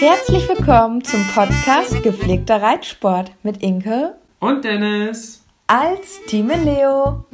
[0.00, 7.26] Herzlich willkommen zum Podcast Gepflegter Reitsport mit Inke und Dennis als Team Leo.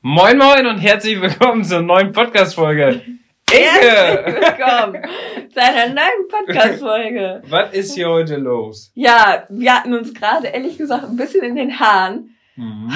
[0.00, 3.00] Moin Moin und herzlich willkommen zur neuen Podcast-Folge.
[3.52, 3.62] Inke!
[3.62, 5.02] Herzlich willkommen
[5.52, 7.42] zu einer neuen Podcast-Folge.
[7.48, 8.90] Was ist hier heute los?
[8.96, 12.34] Ja, wir hatten uns gerade ehrlich gesagt ein bisschen in den Haaren.
[12.56, 12.92] Mhm.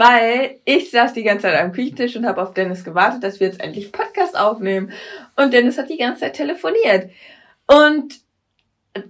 [0.00, 3.48] Weil ich saß die ganze Zeit am Küchentisch und habe auf Dennis gewartet, dass wir
[3.48, 4.92] jetzt endlich Podcast aufnehmen.
[5.36, 7.10] Und Dennis hat die ganze Zeit telefoniert.
[7.66, 8.14] Und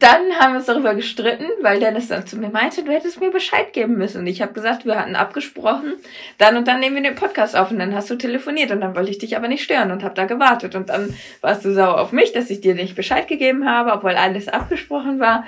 [0.00, 3.30] dann haben wir uns darüber gestritten, weil Dennis dann zu mir meinte, du hättest mir
[3.30, 4.22] Bescheid geben müssen.
[4.22, 5.92] Und ich habe gesagt, wir hatten abgesprochen,
[6.38, 8.96] dann und dann nehmen wir den Podcast auf und dann hast du telefoniert und dann
[8.96, 10.74] wollte ich dich aber nicht stören und habe da gewartet.
[10.74, 14.16] Und dann warst du sauer auf mich, dass ich dir nicht Bescheid gegeben habe, obwohl
[14.16, 15.44] alles abgesprochen war.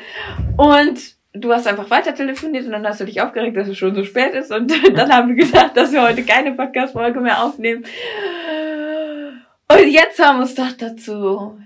[0.56, 3.94] Und du hast einfach weiter telefoniert und dann hast du dich aufgeregt, dass es schon
[3.94, 7.84] so spät ist und dann haben wir gesagt, dass wir heute keine Podcast-Folge mehr aufnehmen.
[9.69, 11.58] Und jetzt haben wir uns doch dazu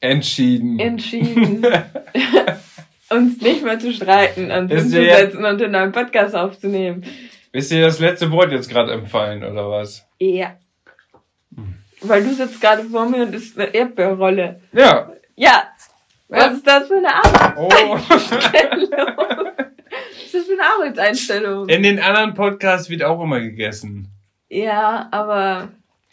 [0.00, 0.78] entschieden.
[0.78, 1.64] Entschieden.
[3.10, 7.04] uns nicht mehr zu streiten und uns hinzusetzen und einen neuen Podcast aufzunehmen.
[7.52, 10.06] Ist dir das letzte Wort jetzt gerade empfallen, oder was?
[10.18, 10.56] Ja.
[12.02, 14.60] Weil du sitzt gerade vor mir und ist eine Erdbeerrolle.
[14.72, 15.12] Ja.
[15.34, 15.68] Ja,
[16.28, 18.78] was ist das für eine Arbeitseinstellung?
[18.78, 19.28] Oh.
[19.90, 21.68] Was ist das für eine Arbeitseinstellung?
[21.68, 24.08] In den anderen Podcasts wird auch immer gegessen.
[24.48, 25.68] Ja, aber.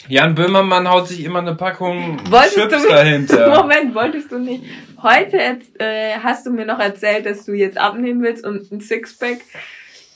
[0.07, 3.56] Jan Böhmermann haut sich immer eine Packung wolltest Chips du, dahinter.
[3.62, 4.63] Moment, wolltest du nicht.
[5.01, 5.38] Heute
[5.79, 9.40] äh, hast du mir noch erzählt, dass du jetzt abnehmen willst und ein Sixpack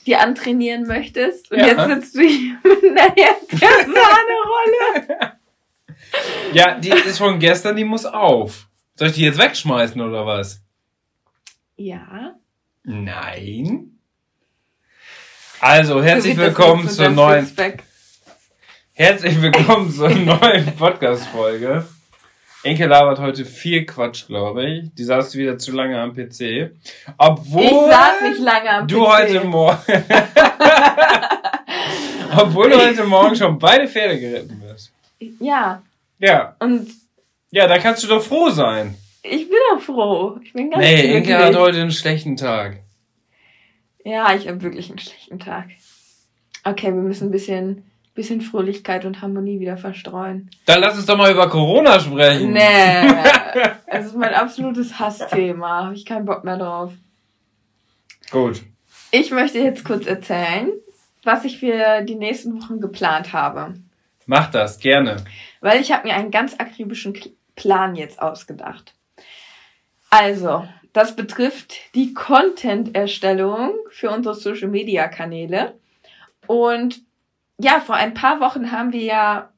[0.06, 1.50] dir antrainieren möchtest.
[1.50, 1.66] Und ja.
[1.66, 3.14] jetzt sitzt du hier mit einer
[3.94, 5.32] Sahnerolle.
[6.52, 8.69] ja, die ist von gestern, die muss auf.
[9.00, 10.60] Soll ich die jetzt wegschmeißen oder was?
[11.78, 12.34] Ja.
[12.82, 13.98] Nein.
[15.58, 17.50] Also, herzlich willkommen zur neuen.
[18.92, 21.86] Herzlich willkommen zur neuen Podcast-Folge.
[22.62, 24.94] Enke labert heute viel Quatsch, glaube ich.
[24.94, 26.72] Die saß wieder zu lange am PC.
[27.16, 27.62] Obwohl.
[27.64, 29.00] Ich saß nicht lange am du PC.
[29.00, 29.78] Du heute Morgen.
[32.36, 34.92] Obwohl du heute Morgen schon beide Pferde geritten wirst.
[35.38, 35.80] Ja.
[36.18, 36.54] Ja.
[36.58, 36.99] Und
[37.50, 38.96] ja, da kannst du doch froh sein.
[39.22, 40.38] Ich bin auch froh.
[40.42, 42.78] Ich bin ganz Nee, Inke hat heute einen schlechten Tag.
[44.04, 45.68] Ja, ich habe wirklich einen schlechten Tag.
[46.64, 50.50] Okay, wir müssen ein bisschen, bisschen Fröhlichkeit und Harmonie wieder verstreuen.
[50.64, 52.52] Dann lass uns doch mal über Corona sprechen.
[52.52, 53.08] Nee,
[53.86, 55.84] es ist mein absolutes Hassthema.
[55.84, 56.92] Habe ich keinen Bock mehr drauf.
[58.30, 58.62] Gut.
[59.10, 60.70] Ich möchte jetzt kurz erzählen,
[61.24, 63.74] was ich für die nächsten Wochen geplant habe.
[64.26, 65.16] Mach das, gerne.
[65.60, 67.12] Weil ich habe mir einen ganz akribischen
[67.56, 68.94] Plan jetzt ausgedacht.
[70.10, 75.78] Also, das betrifft die Content-Erstellung für unsere Social-Media-Kanäle.
[76.46, 77.02] Und
[77.58, 79.50] ja, vor ein paar Wochen haben wir ja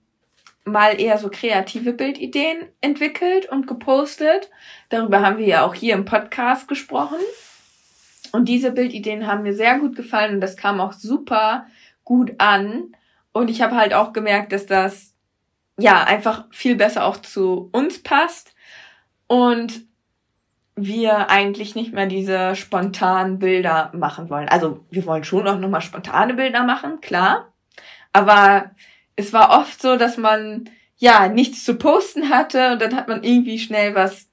[0.65, 4.51] mal eher so kreative Bildideen entwickelt und gepostet.
[4.91, 7.19] Darüber haben wir ja auch hier im Podcast gesprochen.
[8.33, 11.67] Und diese Bildideen haben mir sehr gut gefallen und das kam auch super
[12.05, 12.95] gut an.
[13.33, 15.12] Und ich habe halt auch gemerkt, dass das
[15.83, 18.55] ja, einfach viel besser auch zu uns passt
[19.27, 19.83] und
[20.77, 24.49] wir eigentlich nicht mehr diese spontanen Bilder machen wollen.
[24.49, 27.53] Also wir wollen schon auch nochmal spontane Bilder machen, klar.
[28.13, 28.71] Aber
[29.17, 33.25] es war oft so, dass man ja nichts zu posten hatte und dann hat man
[33.25, 34.29] irgendwie schnell was,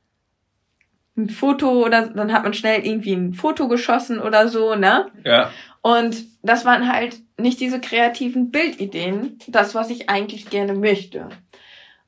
[1.18, 5.08] ein Foto oder dann hat man schnell irgendwie ein Foto geschossen oder so, ne?
[5.26, 5.52] Ja.
[5.82, 11.30] Und das waren halt nicht diese kreativen Bildideen, das, was ich eigentlich gerne möchte.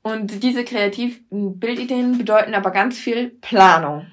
[0.04, 4.08] Und diese kreativen Bildideen bedeuten aber ganz viel Planung.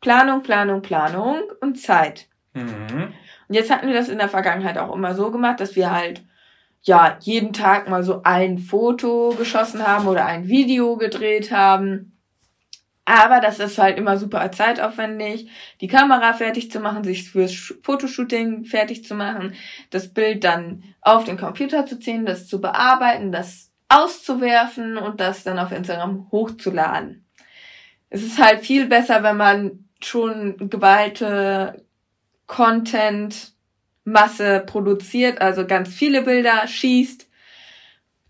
[0.00, 2.28] Planung, Planung, Planung und Zeit.
[2.54, 3.12] Mhm.
[3.48, 6.22] Und jetzt hatten wir das in der Vergangenheit auch immer so gemacht, dass wir halt
[6.82, 12.15] ja jeden Tag mal so ein Foto geschossen haben oder ein Video gedreht haben.
[13.08, 15.48] Aber das ist halt immer super zeitaufwendig,
[15.80, 19.54] die Kamera fertig zu machen, sich fürs Fotoshooting fertig zu machen,
[19.90, 25.44] das Bild dann auf den Computer zu ziehen, das zu bearbeiten, das auszuwerfen und das
[25.44, 27.24] dann auf Instagram hochzuladen.
[28.10, 31.84] Es ist halt viel besser, wenn man schon geballte
[32.48, 37.28] Content-Masse produziert, also ganz viele Bilder schießt,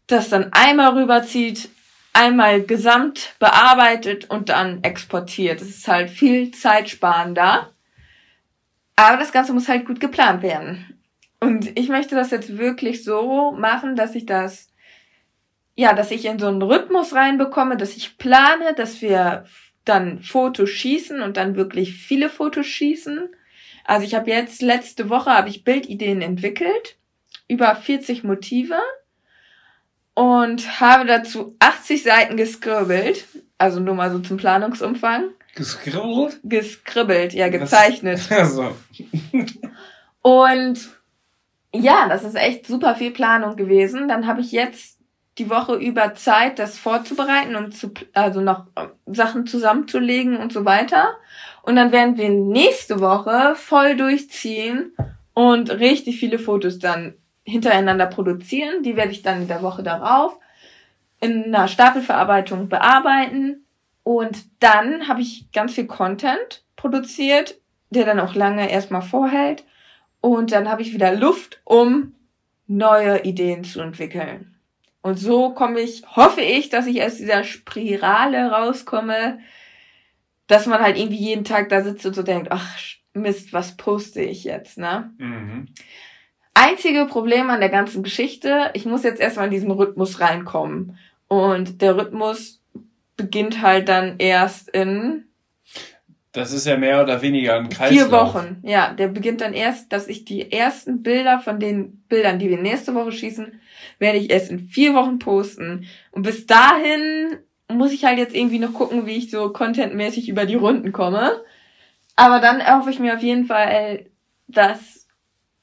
[0.06, 1.70] das dann einmal rüberzieht,
[2.16, 5.60] einmal gesamt bearbeitet und dann exportiert.
[5.60, 7.70] Das ist halt viel zeitsparender.
[8.96, 10.98] Aber das Ganze muss halt gut geplant werden.
[11.40, 14.72] Und ich möchte das jetzt wirklich so machen, dass ich das,
[15.74, 19.44] ja, dass ich in so einen Rhythmus reinbekomme, dass ich plane, dass wir
[19.84, 23.28] dann Fotos schießen und dann wirklich viele Fotos schießen.
[23.84, 26.96] Also ich habe jetzt letzte Woche habe ich Bildideen entwickelt
[27.46, 28.80] über 40 Motive
[30.16, 33.26] und habe dazu 80 Seiten geskribbelt,
[33.58, 35.24] also nur mal so zum Planungsumfang.
[35.54, 36.40] Geskribbelt?
[36.42, 38.20] Geskribbelt, ja, gezeichnet.
[38.30, 38.74] Also.
[40.22, 40.78] und
[41.74, 44.08] ja, das ist echt super viel Planung gewesen.
[44.08, 44.98] Dann habe ich jetzt
[45.36, 50.64] die Woche über Zeit, das vorzubereiten und zu, also noch äh, Sachen zusammenzulegen und so
[50.64, 51.18] weiter.
[51.60, 54.96] Und dann werden wir nächste Woche voll durchziehen
[55.34, 57.16] und richtig viele Fotos dann
[57.46, 58.82] hintereinander produzieren.
[58.82, 60.38] Die werde ich dann in der Woche darauf
[61.20, 63.64] in einer Stapelverarbeitung bearbeiten.
[64.02, 67.58] Und dann habe ich ganz viel Content produziert,
[67.90, 69.64] der dann auch lange erstmal vorhält.
[70.20, 72.14] Und dann habe ich wieder Luft, um
[72.66, 74.56] neue Ideen zu entwickeln.
[75.02, 79.38] Und so komme ich, hoffe ich, dass ich aus dieser Spirale rauskomme,
[80.48, 82.76] dass man halt irgendwie jeden Tag da sitzt und so denkt, ach
[83.14, 85.12] Mist, was poste ich jetzt, ne?
[85.18, 85.68] Mhm
[86.56, 90.98] einzige Problem an der ganzen Geschichte, ich muss jetzt erstmal in diesen Rhythmus reinkommen.
[91.28, 92.60] Und der Rhythmus
[93.16, 95.24] beginnt halt dann erst in.
[96.32, 98.08] Das ist ja mehr oder weniger ein Kreislauf.
[98.08, 98.92] Vier Wochen, ja.
[98.92, 102.94] Der beginnt dann erst, dass ich die ersten Bilder von den Bildern, die wir nächste
[102.94, 103.60] Woche schießen,
[103.98, 105.86] werde ich erst in vier Wochen posten.
[106.10, 107.38] Und bis dahin
[107.68, 111.42] muss ich halt jetzt irgendwie noch gucken, wie ich so contentmäßig über die Runden komme.
[112.16, 114.06] Aber dann erhoffe ich mir auf jeden Fall,
[114.48, 114.95] dass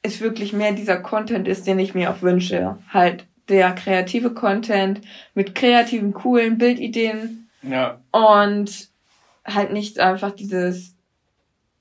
[0.03, 2.77] es wirklich mehr dieser Content ist, den ich mir auch wünsche.
[2.89, 5.01] Halt der kreative Content
[5.33, 7.50] mit kreativen, coolen Bildideen.
[7.61, 8.00] Ja.
[8.11, 8.89] Und
[9.45, 10.95] halt nicht einfach dieses,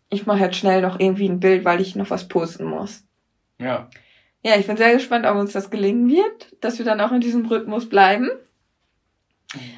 [0.08, 3.04] ich mache jetzt schnell noch irgendwie ein Bild, weil ich noch was posten muss.
[3.58, 3.88] Ja.
[4.44, 7.20] Ja, ich bin sehr gespannt, ob uns das gelingen wird, dass wir dann auch in
[7.20, 8.28] diesem Rhythmus bleiben.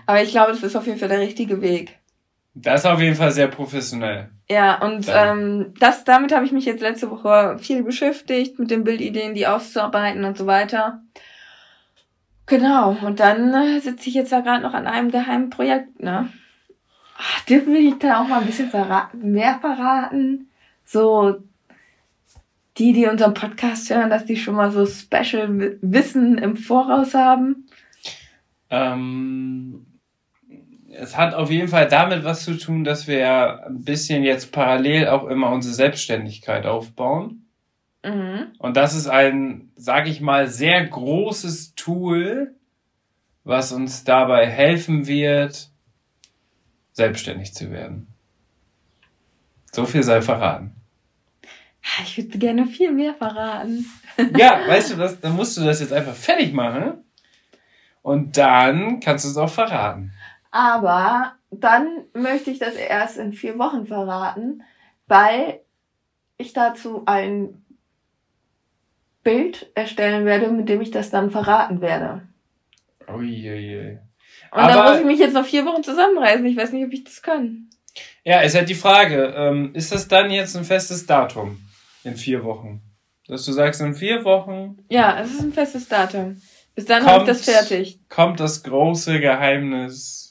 [0.07, 1.99] Aber ich glaube, das ist auf jeden Fall der richtige Weg.
[2.55, 4.31] Das ist auf jeden Fall sehr professionell.
[4.49, 8.85] Ja, und ähm, das, damit habe ich mich jetzt letzte Woche viel beschäftigt, mit den
[8.85, 11.03] Bildideen, die auszuarbeiten und so weiter.
[12.47, 16.29] Genau, und dann sitze ich jetzt da gerade noch an einem geheimen Projekt, ne?
[17.17, 20.51] Ach, dürfen wir da auch mal ein bisschen verraten, mehr verraten?
[20.85, 21.43] So,
[22.77, 27.67] die, die unseren Podcast hören, dass die schon mal so Special Wissen im Voraus haben?
[28.69, 29.87] Ähm,
[30.97, 35.09] es hat auf jeden Fall damit was zu tun, dass wir ein bisschen jetzt parallel
[35.09, 37.47] auch immer unsere Selbstständigkeit aufbauen.
[38.05, 38.53] Mhm.
[38.59, 42.55] Und das ist ein, sag ich mal, sehr großes Tool,
[43.45, 45.71] was uns dabei helfen wird,
[46.93, 48.09] selbstständig zu werden.
[49.73, 50.75] So viel sei verraten.
[52.05, 53.87] Ich würde gerne viel mehr verraten.
[54.37, 57.05] ja, weißt du was, dann musst du das jetzt einfach fertig machen.
[58.03, 60.13] Und dann kannst du es auch verraten.
[60.55, 64.63] Aber dann möchte ich das erst in vier Wochen verraten,
[65.09, 65.59] weil
[66.37, 67.65] ich dazu ein
[69.25, 72.23] Bild erstellen werde, mit dem ich das dann verraten werde.
[73.09, 73.99] Uiuiui.
[74.53, 76.47] Und Aber, da muss ich mich jetzt noch vier Wochen zusammenreißen.
[76.47, 77.69] Ich weiß nicht, ob ich das kann.
[78.23, 81.59] Ja, ist halt die Frage, ähm, ist das dann jetzt ein festes Datum
[82.05, 82.81] in vier Wochen?
[83.27, 84.79] Dass du sagst, in vier Wochen.
[84.89, 86.41] Ja, es ist ein festes Datum.
[86.77, 87.99] Bis dann habe ich das fertig.
[88.09, 90.24] Kommt das große Geheimnis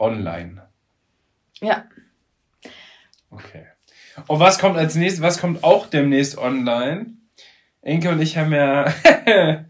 [0.00, 0.62] online.
[1.60, 1.84] Ja.
[3.30, 3.66] Okay.
[4.26, 7.14] Und was kommt als nächstes, was kommt auch demnächst online?
[7.82, 8.92] Inke und ich haben ja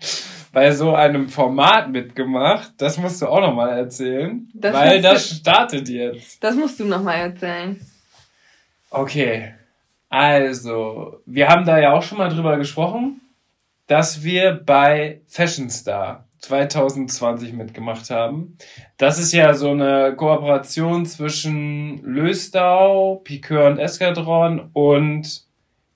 [0.52, 2.72] bei so einem Format mitgemacht.
[2.78, 4.49] Das musst du auch nochmal erzählen.
[4.54, 6.42] Das weil das startet jetzt.
[6.42, 7.80] Das musst du nochmal erzählen.
[8.90, 9.54] Okay.
[10.08, 13.20] Also, wir haben da ja auch schon mal drüber gesprochen,
[13.87, 18.56] dass wir bei Fashion Star 2020 mitgemacht haben.
[18.97, 25.44] Das ist ja so eine Kooperation zwischen Löstau, Piqueur und Eskadron und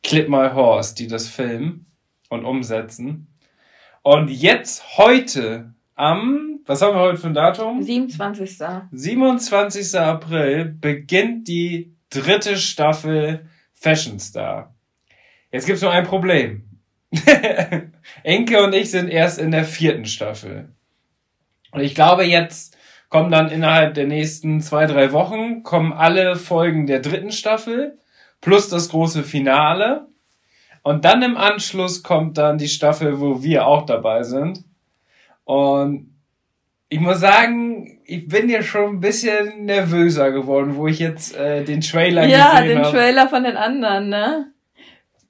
[0.02, 1.86] Clip My Horse, die das filmen
[2.28, 3.28] und umsetzen.
[4.02, 7.82] Und jetzt heute am, was haben wir heute für ein Datum?
[7.82, 8.58] 27.
[8.90, 9.98] 27.
[9.98, 14.74] April beginnt die dritte Staffel Fashion Star.
[15.50, 16.63] Jetzt gibt's nur ein Problem.
[18.22, 20.68] Enke und ich sind erst in der vierten Staffel.
[21.72, 22.76] Und ich glaube, jetzt
[23.08, 27.98] kommen dann innerhalb der nächsten zwei, drei Wochen, kommen alle Folgen der dritten Staffel
[28.40, 30.06] plus das große Finale.
[30.82, 34.64] Und dann im Anschluss kommt dann die Staffel, wo wir auch dabei sind.
[35.44, 36.14] Und
[36.88, 41.64] ich muss sagen, ich bin ja schon ein bisschen nervöser geworden, wo ich jetzt äh,
[41.64, 42.68] den Trailer ja, gesehen habe.
[42.68, 44.52] Ja, den Trailer von den anderen, ne?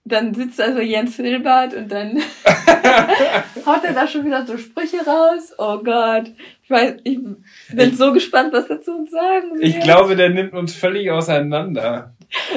[0.07, 2.19] Dann sitzt also Jens Hilbert und dann
[3.67, 5.55] haut er da schon wieder so Sprüche raus.
[5.57, 6.31] Oh Gott.
[6.63, 9.65] Ich weiß, ich bin ich, so gespannt, was er zu uns sagen wird.
[9.65, 12.15] Ich glaube, der nimmt uns völlig auseinander.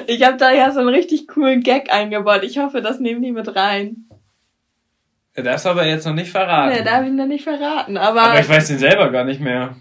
[0.08, 2.44] Ich habe da ja so einen richtig coolen Gag eingebaut.
[2.44, 4.08] Ich hoffe, das nehmen die mit rein.
[5.34, 6.76] Er darfst aber jetzt noch nicht verraten.
[6.76, 8.24] Nee, darf ich noch nicht verraten, aber.
[8.24, 9.76] Aber ich weiß den selber gar nicht mehr.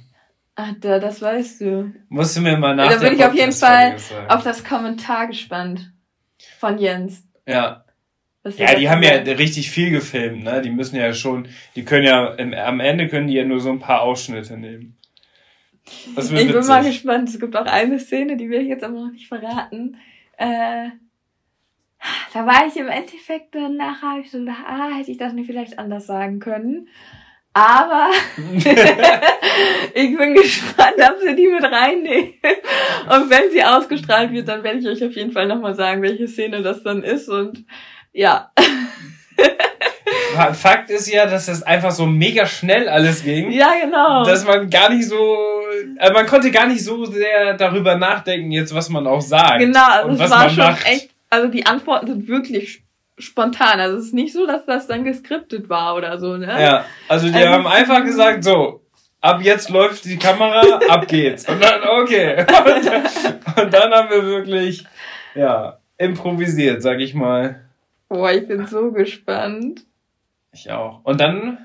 [0.55, 1.93] Ach, da, das weißt du.
[2.09, 2.91] Musst du mir mal nach.
[2.91, 3.97] Da bin ich auf jeden Fall
[4.29, 5.93] auf das Kommentar gespannt.
[6.59, 7.26] Von Jens.
[7.47, 7.85] Ja.
[8.57, 10.63] Ja, die haben ja richtig viel gefilmt, ne?
[10.63, 13.71] Die müssen ja schon, die können ja, im, am Ende können die ja nur so
[13.71, 14.97] ein paar Ausschnitte nehmen.
[15.85, 16.53] Ich witzig.
[16.53, 17.29] bin mal gespannt.
[17.29, 19.97] Es gibt auch eine Szene, die will ich jetzt aber noch nicht verraten.
[20.37, 20.91] Äh,
[22.33, 25.79] da war ich im Endeffekt dann nachher, ich so ah, hätte ich das nicht vielleicht
[25.79, 26.89] anders sagen können.
[27.57, 28.11] Aber
[29.95, 32.35] ich bin gespannt, ob sie die mit reinnehmen.
[33.09, 36.29] Und wenn sie ausgestrahlt wird, dann werde ich euch auf jeden Fall nochmal sagen, welche
[36.29, 37.31] Szene das dann ist.
[37.31, 37.65] Und
[38.13, 38.53] ja.
[40.53, 43.51] Fakt ist ja, dass das einfach so mega schnell alles ging.
[43.51, 44.23] Ja, genau.
[44.23, 45.39] Dass man gar nicht so,
[45.97, 49.61] also man konnte gar nicht so sehr darüber nachdenken, jetzt was man auch sagt.
[49.61, 50.87] Genau, also es war schon macht.
[50.87, 52.86] echt, also die Antworten sind wirklich
[53.19, 53.81] spontan.
[53.81, 56.47] Also es ist nicht so, dass das dann geskriptet war oder so, ne?
[56.47, 58.83] Ja, also die also haben einfach gesagt, so,
[59.21, 61.49] ab jetzt läuft die Kamera, ab geht's.
[61.49, 62.41] Und dann, okay.
[63.57, 64.85] Und, und dann haben wir wirklich,
[65.35, 67.65] ja, improvisiert, sag ich mal.
[68.09, 69.85] Boah, ich bin so gespannt.
[70.53, 71.01] Ich auch.
[71.05, 71.59] Und dann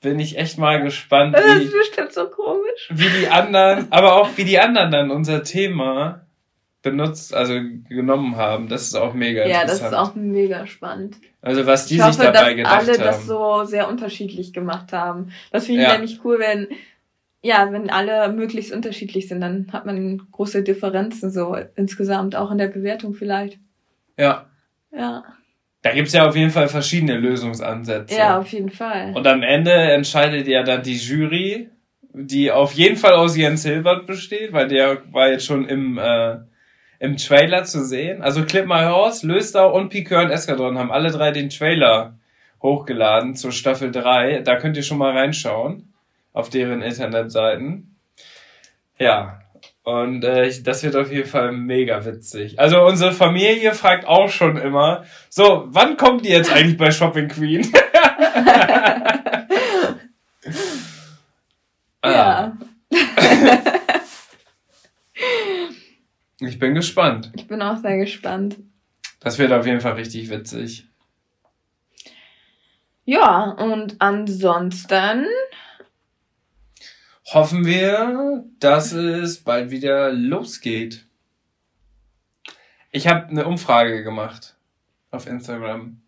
[0.00, 2.90] bin ich echt mal gespannt, das ist bestimmt so komisch.
[2.90, 6.23] wie die anderen, aber auch wie die anderen dann unser Thema
[6.84, 7.54] benutzt, also
[7.88, 8.68] genommen haben.
[8.68, 9.92] Das ist auch mega ja, interessant.
[9.92, 11.16] Ja, das ist auch mega spannend.
[11.42, 13.02] Also was die ich sich hoffe, dabei dass gedacht alle haben.
[13.02, 15.32] das so sehr unterschiedlich gemacht haben.
[15.50, 15.94] Das finde ich ja.
[15.94, 16.68] nämlich cool, wenn
[17.42, 22.56] ja, wenn alle möglichst unterschiedlich sind, dann hat man große Differenzen so insgesamt auch in
[22.56, 23.58] der Bewertung vielleicht.
[24.16, 24.46] Ja.
[24.90, 25.24] Ja.
[25.82, 28.16] Da gibt's ja auf jeden Fall verschiedene Lösungsansätze.
[28.16, 29.12] Ja, auf jeden Fall.
[29.14, 31.68] Und am Ende entscheidet ja dann die Jury,
[32.14, 36.36] die auf jeden Fall aus Jens Hilbert besteht, weil der war jetzt schon im, äh,
[37.04, 38.22] im Trailer zu sehen.
[38.22, 42.18] Also Clip My Horse, Löstau und Piqueur und Eskadron haben alle drei den Trailer
[42.62, 44.40] hochgeladen zur Staffel 3.
[44.40, 45.92] Da könnt ihr schon mal reinschauen
[46.32, 47.94] auf deren Internetseiten.
[48.98, 49.40] Ja,
[49.82, 52.58] und äh, das wird auf jeden Fall mega witzig.
[52.58, 57.28] Also unsere Familie fragt auch schon immer, so, wann kommt ihr jetzt eigentlich bei Shopping
[57.28, 57.70] Queen?
[62.04, 62.56] ja.
[66.40, 67.32] ich bin gespannt.
[67.34, 68.56] Ich bin auch sehr gespannt.
[69.20, 70.86] Das wird auf jeden Fall richtig witzig.
[73.04, 75.26] Ja, und ansonsten
[77.32, 81.06] hoffen wir, dass es bald wieder losgeht.
[82.90, 84.56] Ich habe eine Umfrage gemacht
[85.10, 86.00] auf Instagram.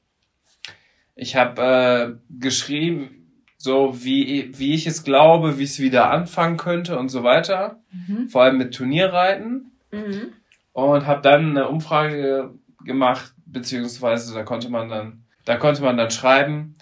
[1.14, 6.99] Ich habe äh, geschrieben, so wie, wie ich es glaube, wie es wieder anfangen könnte
[6.99, 7.80] und so weiter.
[7.90, 8.28] Mhm.
[8.28, 9.73] Vor allem mit Turnierreiten.
[9.90, 10.32] Mhm.
[10.72, 16.10] Und habe dann eine Umfrage gemacht, beziehungsweise da konnte man dann, da konnte man dann
[16.10, 16.76] schreiben,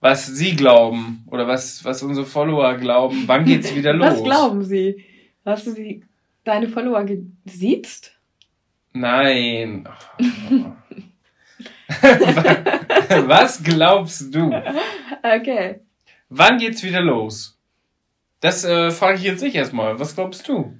[0.00, 3.24] was Sie glauben oder was, was unsere Follower glauben.
[3.26, 4.06] Wann geht's wieder los?
[4.06, 5.04] Was glauben Sie?
[5.44, 6.04] Hast du sie,
[6.44, 8.16] deine Follower gesiezt?
[8.92, 9.88] Nein.
[13.26, 14.52] was glaubst du?
[15.22, 15.80] Okay.
[16.28, 17.58] Wann geht's wieder los?
[18.40, 19.98] Das äh, frage ich jetzt nicht erstmal.
[19.98, 20.76] Was glaubst du?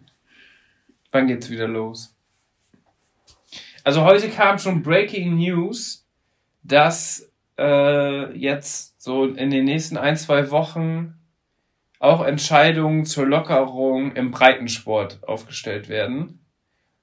[1.13, 2.17] Wann geht's wieder los?
[3.85, 6.07] Also heute kam schon Breaking News,
[6.63, 11.15] dass äh, jetzt so in den nächsten ein, zwei Wochen
[11.99, 16.41] auch Entscheidungen zur Lockerung im Breitensport aufgestellt werden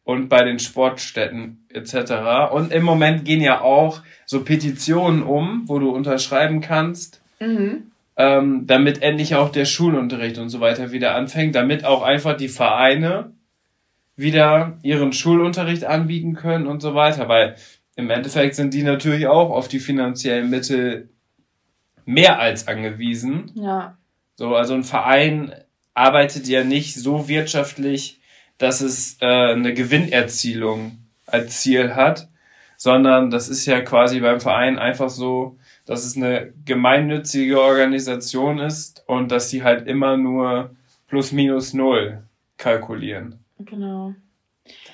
[0.04, 2.52] und bei den Sportstätten etc.
[2.52, 7.92] Und im Moment gehen ja auch so Petitionen um, wo du unterschreiben kannst, mhm.
[8.18, 12.50] ähm, damit endlich auch der Schulunterricht und so weiter wieder anfängt, damit auch einfach die
[12.50, 13.34] Vereine
[14.20, 17.56] wieder ihren Schulunterricht anbieten können und so weiter, weil
[17.96, 21.10] im Endeffekt sind die natürlich auch auf die finanziellen Mittel
[22.06, 23.52] mehr als angewiesen.
[23.56, 23.98] Ja.
[24.36, 25.54] So, also ein Verein
[25.94, 28.20] arbeitet ja nicht so wirtschaftlich,
[28.58, 32.30] dass es äh, eine Gewinnerzielung als Ziel hat,
[32.78, 39.04] sondern das ist ja quasi beim Verein einfach so, dass es eine gemeinnützige Organisation ist
[39.08, 40.76] und dass sie halt immer nur
[41.08, 42.24] plus minus null
[42.58, 43.39] kalkulieren.
[43.60, 44.16] Genau.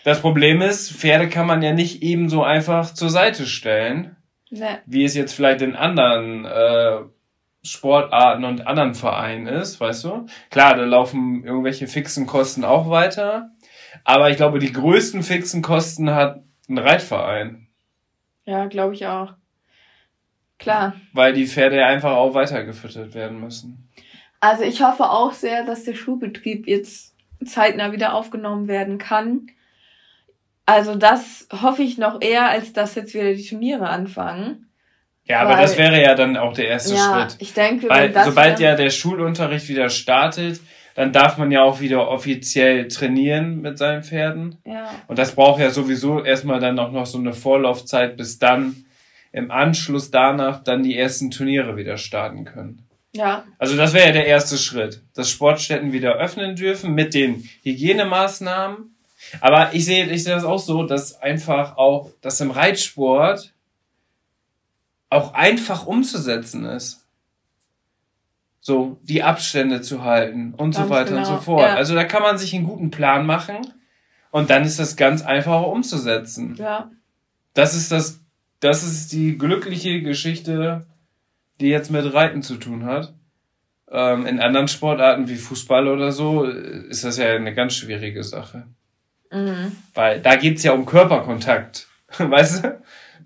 [0.04, 4.16] Das Problem ist, Pferde kann man ja nicht eben so einfach zur Seite stellen,
[4.50, 4.78] nee.
[4.86, 7.00] wie es jetzt vielleicht in anderen äh,
[7.64, 10.26] Sportarten und anderen Vereinen ist, weißt du?
[10.50, 13.52] Klar, da laufen irgendwelche fixen Kosten auch weiter,
[14.04, 17.68] aber ich glaube, die größten fixen Kosten hat ein Reitverein.
[18.46, 19.34] Ja, glaube ich auch.
[20.58, 20.96] Klar.
[21.14, 23.90] Weil die Pferde ja einfach auch weitergefüttert werden müssen.
[24.40, 29.48] Also ich hoffe auch sehr, dass der Schulbetrieb jetzt zeitnah wieder aufgenommen werden kann.
[30.66, 34.70] Also das hoffe ich noch eher, als dass jetzt wieder die Turniere anfangen.
[35.26, 37.38] Ja, aber das wäre ja dann auch der erste ja, Schritt.
[37.40, 40.60] Ich denke, Weil, sobald ja der Schulunterricht wieder startet,
[40.94, 44.60] dann darf man ja auch wieder offiziell trainieren mit seinen Pferden.
[44.66, 44.90] Ja.
[45.08, 48.86] Und das braucht ja sowieso erstmal dann auch noch so eine Vorlaufzeit, bis dann
[49.32, 52.85] im Anschluss danach dann die ersten Turniere wieder starten können.
[53.16, 53.46] Ja.
[53.58, 58.96] Also das wäre ja der erste Schritt, dass Sportstätten wieder öffnen dürfen mit den Hygienemaßnahmen
[59.42, 63.54] aber ich sehe, ich sehe das auch so, dass einfach auch, dass im Reitsport
[65.10, 67.06] auch einfach umzusetzen ist.
[68.60, 71.20] So, die Abstände zu halten und ganz so weiter genau.
[71.20, 71.62] und so genau, fort.
[71.62, 71.76] Ja.
[71.76, 73.58] Also da kann man sich einen guten Plan machen
[74.32, 76.56] und dann ist das ganz einfach umzusetzen.
[76.58, 76.90] Ja.
[77.54, 78.22] Das ist das,
[78.60, 80.88] das ist die glückliche Geschichte,
[81.60, 83.14] die jetzt mit Reiten zu tun hat.
[83.92, 88.66] Ähm, in anderen Sportarten wie Fußball oder so ist das ja eine ganz schwierige Sache.
[89.32, 89.74] Mhm.
[89.94, 91.88] Weil da geht's ja um Körperkontakt.
[92.18, 92.80] Weißt du?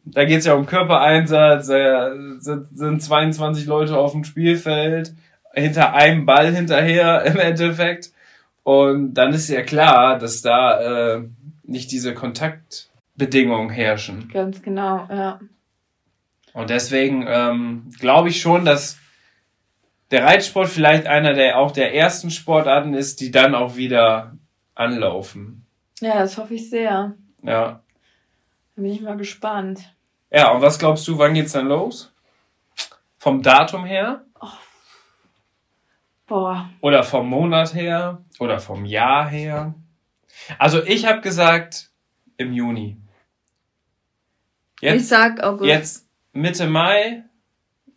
[0.05, 5.13] Da geht's ja um Körpereinsatz, da sind 22 Leute auf dem Spielfeld,
[5.53, 8.12] hinter einem Ball hinterher im Endeffekt.
[8.63, 11.24] Und dann ist ja klar, dass da äh,
[11.63, 14.29] nicht diese Kontaktbedingungen herrschen.
[14.33, 15.39] Ganz genau, ja.
[16.53, 18.97] Und deswegen ähm, glaube ich schon, dass
[20.11, 24.37] der Reitsport vielleicht einer der auch der ersten Sportarten ist, die dann auch wieder
[24.75, 25.65] anlaufen.
[25.99, 27.15] Ja, das hoffe ich sehr.
[27.43, 27.81] Ja.
[28.75, 29.95] Da bin ich mal gespannt.
[30.31, 32.13] Ja, und was glaubst du, wann geht's dann los?
[33.17, 34.25] Vom Datum her?
[34.39, 34.47] Oh.
[36.27, 36.69] Boah.
[36.81, 38.23] Oder vom Monat her?
[38.39, 39.73] Oder vom Jahr her?
[40.57, 41.91] Also ich habe gesagt
[42.38, 42.97] im Juni.
[44.79, 45.67] Jetzt, ich sag August.
[45.67, 47.23] Jetzt Mitte Mai,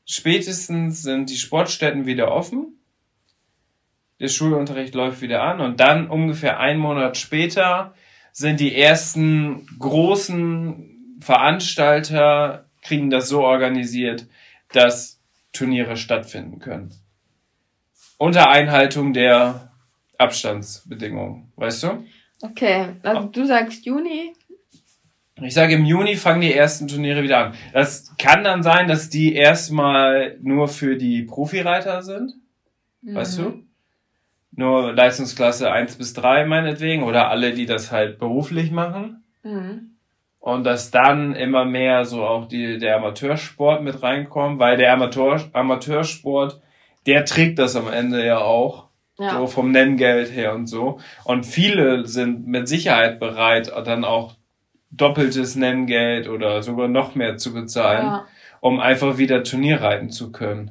[0.04, 2.78] spätestens sind die Sportstätten wieder offen
[4.22, 7.92] der Schulunterricht läuft wieder an und dann ungefähr einen Monat später
[8.30, 14.26] sind die ersten großen Veranstalter, kriegen das so organisiert,
[14.72, 15.20] dass
[15.52, 16.94] Turniere stattfinden können.
[18.16, 19.72] Unter Einhaltung der
[20.18, 22.04] Abstandsbedingungen, weißt du?
[22.42, 24.34] Okay, also du sagst Juni.
[25.40, 27.54] Ich sage, im Juni fangen die ersten Turniere wieder an.
[27.72, 32.34] Das kann dann sein, dass die erstmal nur für die Profireiter sind.
[33.00, 33.14] Mhm.
[33.14, 33.64] Weißt du?
[34.54, 39.24] nur Leistungsklasse 1 bis 3 meinetwegen oder alle, die das halt beruflich machen.
[39.42, 39.96] Mhm.
[40.38, 45.40] Und dass dann immer mehr so auch die, der Amateursport mit reinkommt, weil der Amateur,
[45.52, 46.60] Amateursport,
[47.06, 48.88] der trägt das am Ende ja auch.
[49.18, 49.38] Ja.
[49.38, 50.98] So vom Nenngeld her und so.
[51.24, 54.34] Und viele sind mit Sicherheit bereit, dann auch
[54.92, 58.26] doppeltes Nenngeld oder sogar noch mehr zu bezahlen, ja.
[58.60, 60.70] um einfach wieder Turnier reiten zu können.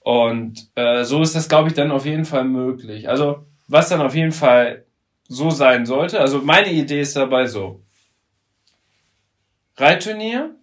[0.00, 3.08] Und äh, so ist das, glaube ich, dann auf jeden Fall möglich.
[3.08, 4.84] Also, was dann auf jeden Fall
[5.28, 7.82] so sein sollte, also meine Idee ist dabei so.
[9.76, 10.54] Reitturnier,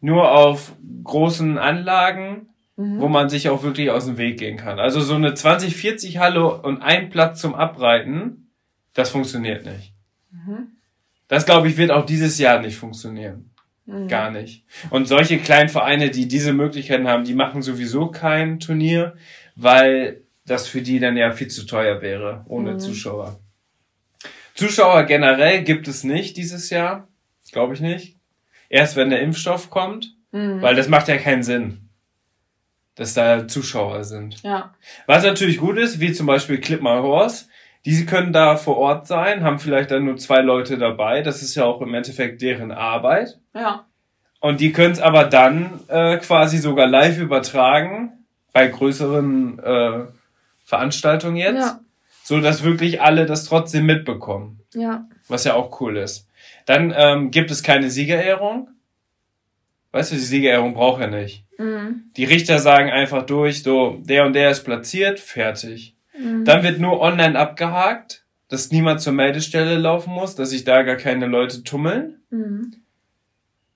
[0.00, 0.72] nur auf
[1.02, 3.00] großen Anlagen, mhm.
[3.00, 4.78] wo man sich auch wirklich aus dem Weg gehen kann.
[4.78, 8.50] Also so eine 2040 Halle und ein Platz zum Abreiten,
[8.94, 9.92] das funktioniert nicht.
[10.30, 10.68] Mhm.
[11.30, 13.52] Das, glaube ich, wird auch dieses Jahr nicht funktionieren.
[13.86, 14.08] Mhm.
[14.08, 14.64] Gar nicht.
[14.90, 19.14] Und solche kleinen Vereine, die diese Möglichkeiten haben, die machen sowieso kein Turnier,
[19.54, 22.78] weil das für die dann ja viel zu teuer wäre, ohne mhm.
[22.80, 23.38] Zuschauer.
[24.56, 27.06] Zuschauer generell gibt es nicht dieses Jahr.
[27.52, 28.16] Glaube ich nicht.
[28.68, 30.60] Erst wenn der Impfstoff kommt, mhm.
[30.60, 31.90] weil das macht ja keinen Sinn,
[32.96, 34.42] dass da Zuschauer sind.
[34.42, 34.74] Ja.
[35.06, 37.46] Was natürlich gut ist, wie zum Beispiel Clip My Horse,
[37.84, 41.22] die können da vor Ort sein, haben vielleicht dann nur zwei Leute dabei.
[41.22, 43.38] Das ist ja auch im Endeffekt deren Arbeit.
[43.54, 43.86] Ja.
[44.40, 50.00] Und die können es aber dann äh, quasi sogar live übertragen bei größeren äh,
[50.64, 51.80] Veranstaltungen jetzt, ja.
[52.22, 54.60] so dass wirklich alle das trotzdem mitbekommen.
[54.74, 55.06] Ja.
[55.28, 56.28] Was ja auch cool ist.
[56.66, 58.70] Dann ähm, gibt es keine Siegerehrung.
[59.92, 61.44] Weißt du, die Siegerehrung braucht er nicht.
[61.58, 62.10] Mhm.
[62.16, 65.96] Die Richter sagen einfach durch, so der und der ist platziert, fertig.
[66.20, 66.44] Mhm.
[66.44, 70.96] Dann wird nur online abgehakt, dass niemand zur Meldestelle laufen muss, dass sich da gar
[70.96, 72.20] keine Leute tummeln.
[72.30, 72.74] Mhm.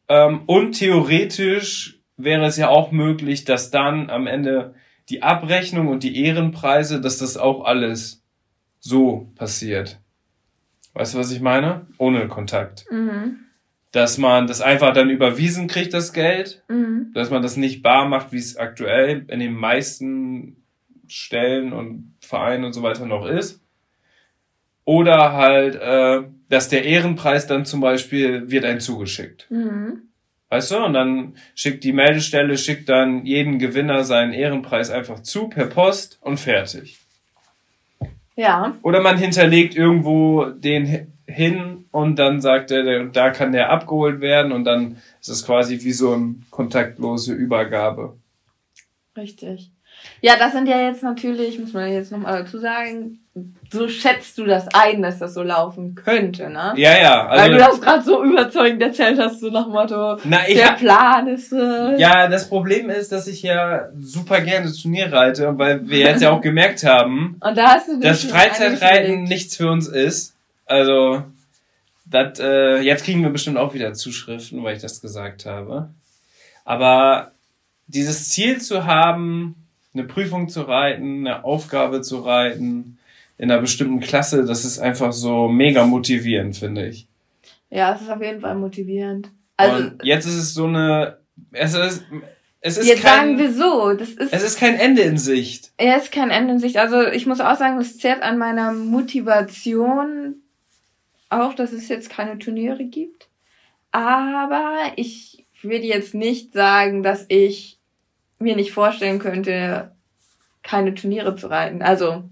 [0.09, 4.75] Ähm, und theoretisch wäre es ja auch möglich, dass dann am Ende
[5.09, 8.23] die Abrechnung und die Ehrenpreise, dass das auch alles
[8.81, 10.01] so passiert.
[10.95, 11.87] Weißt du, was ich meine?
[11.99, 12.87] Ohne Kontakt.
[12.91, 13.41] Mhm.
[13.93, 16.63] Dass man das einfach dann überwiesen kriegt, das Geld.
[16.69, 17.13] Mhm.
[17.15, 20.64] Dass man das nicht bar macht, wie es aktuell in den meisten
[21.15, 23.61] Stellen und Vereinen und so weiter noch ist.
[24.85, 29.47] Oder halt, äh, dass der Ehrenpreis dann zum Beispiel wird ein zugeschickt.
[29.51, 30.03] Mhm.
[30.51, 30.85] Weißt du?
[30.85, 36.19] Und dann schickt die Meldestelle, schickt dann jeden Gewinner seinen Ehrenpreis einfach zu per Post
[36.21, 36.99] und fertig.
[38.37, 38.77] Ja.
[38.83, 44.51] Oder man hinterlegt irgendwo den hin und dann sagt er, da kann der abgeholt werden
[44.53, 48.17] und dann ist es quasi wie so eine kontaktlose Übergabe.
[49.17, 49.71] Richtig.
[50.25, 53.19] Ja, das sind ja jetzt natürlich, muss man jetzt nochmal dazu sagen,
[53.71, 56.73] so schätzt du das ein, dass das so laufen könnte, ne?
[56.77, 57.27] Ja, ja.
[57.27, 60.79] Also Weil du das gerade so überzeugend erzählt hast, so nach Motto, na, der hab,
[60.79, 61.53] Plan ist.
[61.53, 66.23] Äh ja, das Problem ist, dass ich ja super gerne Turnier reite, weil wir jetzt
[66.23, 67.39] ja auch gemerkt haben,
[68.01, 70.35] dass Freizeitreiten nichts für uns ist.
[70.65, 71.23] Also,
[72.07, 75.91] das, äh, jetzt kriegen wir bestimmt auch wieder Zuschriften, weil ich das gesagt habe.
[76.65, 77.33] Aber
[77.89, 79.57] dieses Ziel zu haben,
[79.95, 82.99] eine Prüfung zu reiten, eine Aufgabe zu reiten,
[83.39, 87.07] in einer bestimmten Klasse, das ist einfach so mega motivierend, finde ich.
[87.71, 89.31] Ja, es ist auf jeden Fall motivierend.
[89.57, 91.19] Also Und jetzt ist es so eine,
[91.53, 92.05] es ist,
[92.61, 95.73] es ist jetzt kein, sagen wir so, das ist, es ist kein Ende in Sicht.
[95.81, 96.77] Ja, es ist kein Ende in Sicht.
[96.77, 100.37] Also ich muss auch sagen, das zehrt an meiner Motivation
[101.29, 103.29] auch, dass es jetzt keine Turniere gibt.
[103.91, 107.74] Aber ich würde jetzt nicht sagen, dass ich
[108.39, 109.93] mir nicht vorstellen könnte,
[110.63, 111.83] keine Turniere zu reiten.
[111.83, 112.25] Also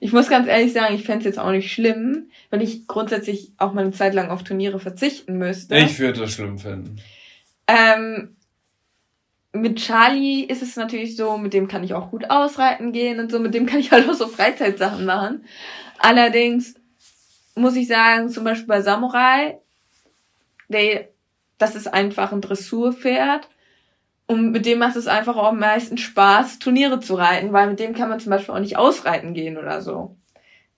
[0.00, 3.52] ich muss ganz ehrlich sagen, ich fände es jetzt auch nicht schlimm, wenn ich grundsätzlich
[3.58, 5.76] auch mal eine Zeit lang auf Turniere verzichten müsste.
[5.76, 6.96] Ich würde das schlimm finden.
[7.66, 8.36] Ähm,
[9.52, 13.30] mit Charlie ist es natürlich so, mit dem kann ich auch gut ausreiten gehen und
[13.30, 15.44] so, mit dem kann ich halt auch so Freizeitsachen machen.
[15.98, 16.74] Allerdings
[17.54, 19.58] muss ich sagen, zum Beispiel bei Samurai,
[20.68, 21.08] der,
[21.58, 23.48] das ist einfach ein Dressurpferd
[24.26, 27.78] und mit dem macht es einfach auch am meisten Spaß, Turniere zu reiten, weil mit
[27.78, 30.16] dem kann man zum Beispiel auch nicht ausreiten gehen oder so.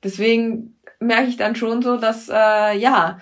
[0.03, 3.19] Deswegen merke ich dann schon so, dass, äh, ja,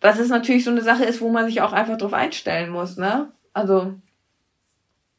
[0.00, 2.96] dass es natürlich so eine Sache ist, wo man sich auch einfach drauf einstellen muss,
[2.96, 3.32] ne?
[3.52, 3.94] Also,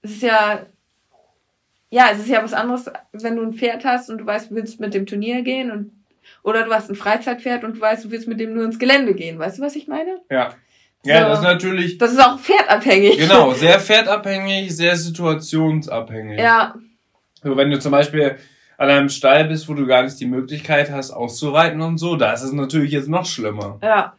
[0.01, 0.65] es ist ja,
[1.89, 4.56] ja, es ist ja was anderes, wenn du ein Pferd hast und du weißt, du
[4.56, 5.91] willst mit dem Turnier gehen und,
[6.43, 9.13] oder du hast ein Freizeitpferd und du weißt, du willst mit dem nur ins Gelände
[9.13, 9.39] gehen.
[9.39, 10.21] Weißt du, was ich meine?
[10.30, 10.56] Ja.
[11.08, 11.30] Ja, so.
[11.30, 11.98] das ist natürlich.
[11.98, 13.17] Das ist auch pferdabhängig.
[13.17, 16.39] Genau, sehr pferdabhängig, sehr situationsabhängig.
[16.39, 16.76] Ja.
[17.43, 18.38] So, wenn du zum Beispiel
[18.78, 22.34] an einem Stall bist, wo du gar nicht die Möglichkeit hast, auszureiten und so, da
[22.34, 23.80] ist es natürlich jetzt noch schlimmer.
[23.82, 24.15] Ja.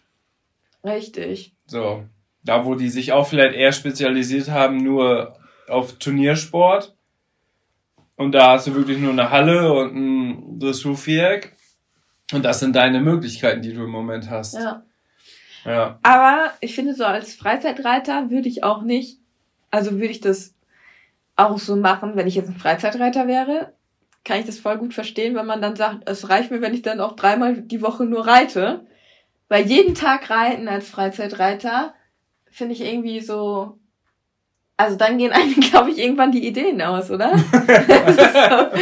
[0.84, 1.52] Richtig.
[1.66, 2.04] So.
[2.42, 5.36] Da, wo die sich auch vielleicht eher spezialisiert haben, nur
[5.68, 6.94] auf Turniersport.
[8.16, 11.52] Und da hast du wirklich nur eine Halle und ein Dressurviereck.
[12.32, 14.54] Und das sind deine Möglichkeiten, die du im Moment hast.
[14.54, 14.82] Ja.
[15.68, 15.98] Ja.
[16.02, 19.18] Aber ich finde, so als Freizeitreiter würde ich auch nicht,
[19.70, 20.54] also würde ich das
[21.36, 23.72] auch so machen, wenn ich jetzt ein Freizeitreiter wäre,
[24.24, 26.82] kann ich das voll gut verstehen, wenn man dann sagt, es reicht mir, wenn ich
[26.82, 28.84] dann auch dreimal die Woche nur reite.
[29.48, 31.94] Weil jeden Tag reiten als Freizeitreiter
[32.50, 33.78] finde ich irgendwie so,
[34.76, 37.32] also dann gehen einem, glaube ich, irgendwann die Ideen aus, oder?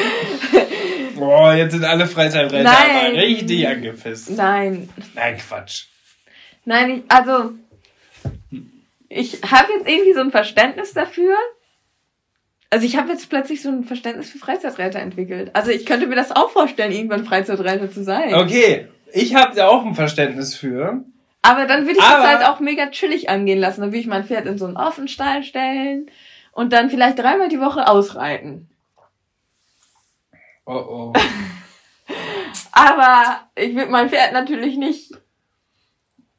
[1.15, 3.07] Boah, jetzt sind alle Freizeitreiter Nein.
[3.07, 4.31] aber richtig angepisst.
[4.31, 4.89] Nein.
[5.15, 5.87] Nein, Quatsch.
[6.67, 7.53] Nein, ich, also
[9.09, 11.35] ich habe jetzt irgendwie so ein Verständnis dafür.
[12.71, 15.51] Also ich habe jetzt plötzlich so ein Verständnis für Freizeitreiter entwickelt.
[15.55, 18.35] Also ich könnte mir das auch vorstellen, irgendwann Freizeitreiter zu sein.
[18.35, 21.05] Okay, ich habe da auch ein Verständnis für.
[21.41, 23.83] Aber dann würde ich Aber das halt auch mega chillig angehen lassen.
[23.83, 26.11] Dann würde ich mein Pferd in so einen Offenstall stellen
[26.51, 28.69] und dann vielleicht dreimal die Woche ausreiten.
[30.65, 31.13] Oh oh.
[32.73, 35.13] Aber ich würde mein Pferd natürlich nicht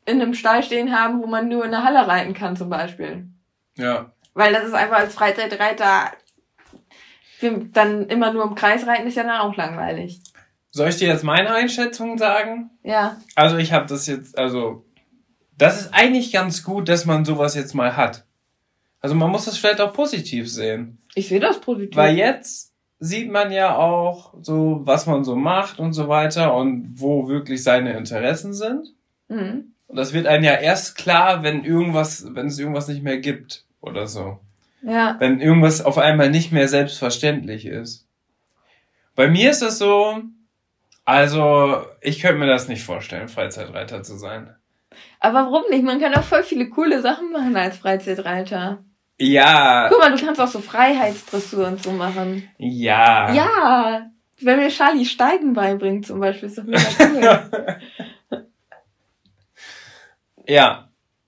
[0.08, 3.28] in einem Stall stehen haben, wo man nur in der Halle reiten kann zum Beispiel.
[3.78, 4.12] Ja.
[4.34, 6.12] Weil das ist einfach als Freizeitreiter
[7.74, 10.22] dann immer nur im Kreis reiten ist ja dann auch langweilig.
[10.72, 12.72] Soll ich dir jetzt meine Einschätzung sagen?
[12.84, 13.18] Ja.
[13.36, 14.86] Also ich habe das jetzt, also
[15.58, 18.26] das ist eigentlich ganz gut, dass man sowas jetzt mal hat.
[19.00, 21.00] Also man muss das vielleicht auch positiv sehen.
[21.14, 21.96] Ich sehe das positiv.
[21.96, 26.94] Weil jetzt sieht man ja auch so, was man so macht und so weiter und
[26.96, 28.96] wo wirklich seine Interessen sind.
[29.28, 29.74] Mhm.
[29.88, 33.64] Und das wird einem ja erst klar, wenn irgendwas, wenn es irgendwas nicht mehr gibt
[33.82, 34.40] oder so.
[34.82, 35.16] Ja.
[35.20, 38.06] Wenn irgendwas auf einmal nicht mehr selbstverständlich ist.
[39.16, 40.22] Bei mir ist es so,
[41.06, 44.54] also ich könnte mir das nicht vorstellen, Freizeitreiter zu sein.
[45.20, 45.84] Aber warum nicht?
[45.84, 48.84] Man kann auch voll viele coole Sachen machen als Freizeitreiter.
[49.18, 49.88] Ja.
[49.90, 52.48] Guck mal, du kannst auch so Freiheitsdressur und so machen.
[52.58, 53.34] Ja.
[53.34, 54.12] Ja.
[54.40, 57.78] Wenn mir Charlie Steigen beibringt zum Beispiel, ist doch mega cool.
[60.48, 60.84] ja.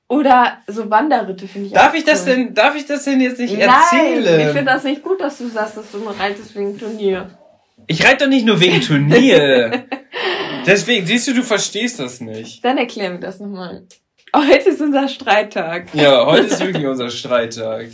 [0.08, 2.12] Oder so Wanderritte finde ich darf auch ich cool.
[2.12, 4.39] das denn Darf ich das denn jetzt nicht Nein, erzählen?
[4.39, 7.29] ich finde das nicht gut, dass du sagst, dass du nur reitest wegen Turnier.
[7.86, 9.86] Ich reite doch nicht nur wegen Turnier.
[10.65, 12.65] Deswegen, siehst du, du verstehst das nicht.
[12.65, 13.86] Dann erklär mir das nochmal.
[14.34, 15.93] Oh, heute ist unser Streittag.
[15.93, 17.88] Ja, heute ist wirklich unser Streittag.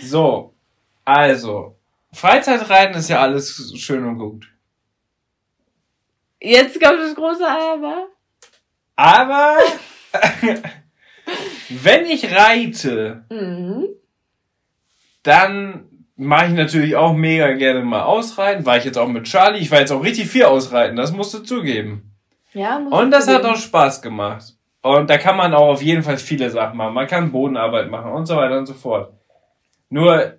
[0.00, 0.54] So,
[1.04, 1.76] also,
[2.12, 4.46] Freizeitreiten ist ja alles schön und gut.
[6.40, 8.06] Jetzt kommt das große Aber.
[8.96, 9.58] Aber,
[11.68, 13.86] wenn ich reite, mhm.
[15.22, 18.66] dann mache ich natürlich auch mega gerne mal ausreiten.
[18.66, 19.60] War ich jetzt auch mit Charlie.
[19.60, 22.12] Ich war jetzt auch richtig viel ausreiten, das musst du zugeben.
[22.52, 23.44] Ja, muss Und das zugeben.
[23.44, 24.54] hat auch Spaß gemacht.
[24.82, 26.94] Und da kann man auch auf jeden Fall viele Sachen machen.
[26.94, 29.12] Man kann Bodenarbeit machen und so weiter und so fort.
[29.88, 30.34] Nur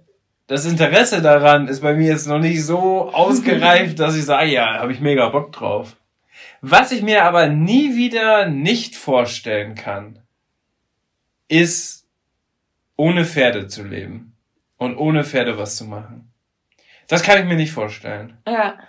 [0.48, 4.80] das Interesse daran ist bei mir jetzt noch nicht so ausgereift, dass ich sage, ja,
[4.80, 5.96] habe ich mega Bock drauf.
[6.66, 10.20] Was ich mir aber nie wieder nicht vorstellen kann,
[11.50, 12.08] ist
[12.96, 14.38] ohne Pferde zu leben
[14.78, 16.32] und ohne Pferde was zu machen.
[17.10, 18.38] Das kann ich mir nicht vorstellen.
[18.48, 18.80] Ja.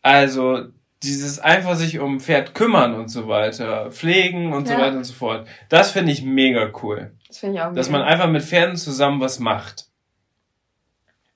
[0.00, 0.68] Also
[1.02, 4.76] dieses einfach sich um Pferd kümmern und so weiter, pflegen und ja.
[4.76, 5.46] so weiter und so fort.
[5.68, 7.12] Das finde ich mega cool.
[7.26, 7.98] Das finde ich auch Dass mega.
[7.98, 9.90] man einfach mit Pferden zusammen was macht.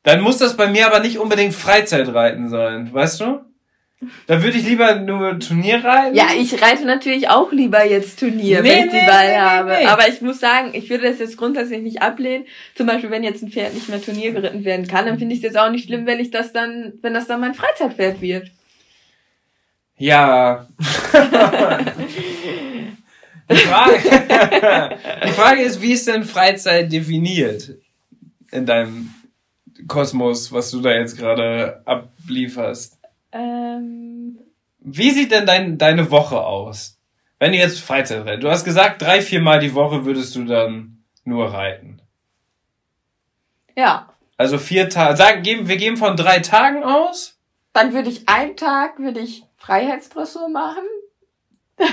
[0.05, 3.52] Dann muss das bei mir aber nicht unbedingt Freizeitreiten sein, weißt du?
[4.27, 6.17] Da würde ich lieber nur Turnier reiten.
[6.17, 9.37] Ja, ich reite natürlich auch lieber jetzt Turnier, nee, wenn ich nee, die Wahl nee,
[9.37, 9.88] habe.
[9.88, 12.47] Aber ich muss sagen, ich würde das jetzt grundsätzlich nicht ablehnen.
[12.75, 15.41] Zum Beispiel, wenn jetzt ein Pferd nicht mehr Turnier geritten werden kann, dann finde ich
[15.41, 18.51] es jetzt auch nicht schlimm, wenn ich das dann, wenn das dann mein Freizeitpferd wird.
[19.97, 20.67] Ja.
[23.51, 24.01] die, Frage,
[25.27, 27.77] die Frage ist, wie ist denn Freizeit definiert
[28.51, 29.15] in deinem
[29.87, 32.99] Kosmos, was du da jetzt gerade ablieferst?
[33.33, 34.38] Ähm.
[34.79, 36.99] Wie sieht denn dein, deine Woche aus?
[37.38, 38.42] Wenn du jetzt Freizeit reitest.
[38.42, 42.01] Du hast gesagt, drei, vier Mal die Woche würdest du dann nur reiten.
[43.77, 44.09] Ja.
[44.37, 45.16] Also vier Tage.
[45.16, 47.38] Sagen, geben, wir gehen von drei Tagen aus.
[47.73, 50.85] Dann würde ich einen Tag, würde ich Freiheitsdressur machen.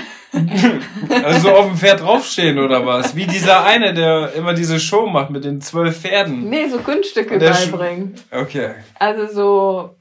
[1.24, 3.16] also so auf dem Pferd draufstehen oder was?
[3.16, 6.48] Wie dieser eine, der immer diese Show macht mit den zwölf Pferden.
[6.48, 8.14] Nee, so Kunststücke beibringen.
[8.30, 8.74] Okay.
[8.98, 9.96] Also so,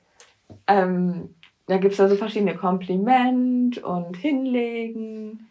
[0.70, 1.36] ähm,
[1.68, 5.50] da gibt's da so verschiedene Kompliment und Hinlegen.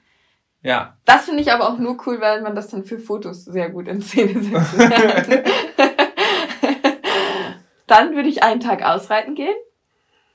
[0.62, 0.96] Ja.
[1.04, 3.86] Das finde ich aber auch nur cool, weil man das dann für Fotos sehr gut
[3.86, 5.44] in Szene setzen kann.
[7.86, 9.54] dann würde ich einen Tag ausreiten gehen.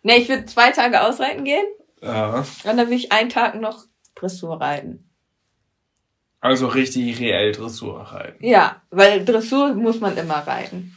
[0.04, 1.65] Nee, ich würde zwei Tage ausreiten gehen.
[2.02, 2.39] Ja.
[2.39, 5.10] Und dann würde ich einen Tag noch Dressur reiten.
[6.39, 8.46] Also richtig reell Dressur reiten.
[8.46, 10.93] Ja, weil Dressur muss man immer reiten.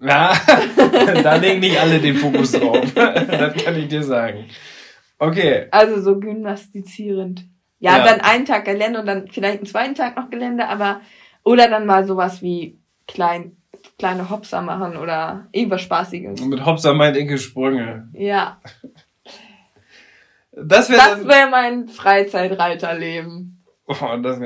[0.00, 0.34] Ja,
[1.22, 2.92] da legen nicht alle den Fokus drauf.
[2.94, 4.46] das kann ich dir sagen.
[5.18, 5.68] Okay.
[5.70, 7.44] Also so gymnastizierend.
[7.78, 11.00] Ja, ja, dann einen Tag Gelände und dann vielleicht einen zweiten Tag noch Gelände, aber
[11.44, 13.56] oder dann mal sowas wie klein
[13.98, 16.40] kleine Hopser machen oder irgendwas Spaßiges.
[16.40, 18.08] Und mit Hopser meint Inke Sprünge.
[18.14, 18.60] Ja.
[20.52, 23.64] Das wäre wär mein Freizeitreiterleben.
[23.86, 24.40] Oh, das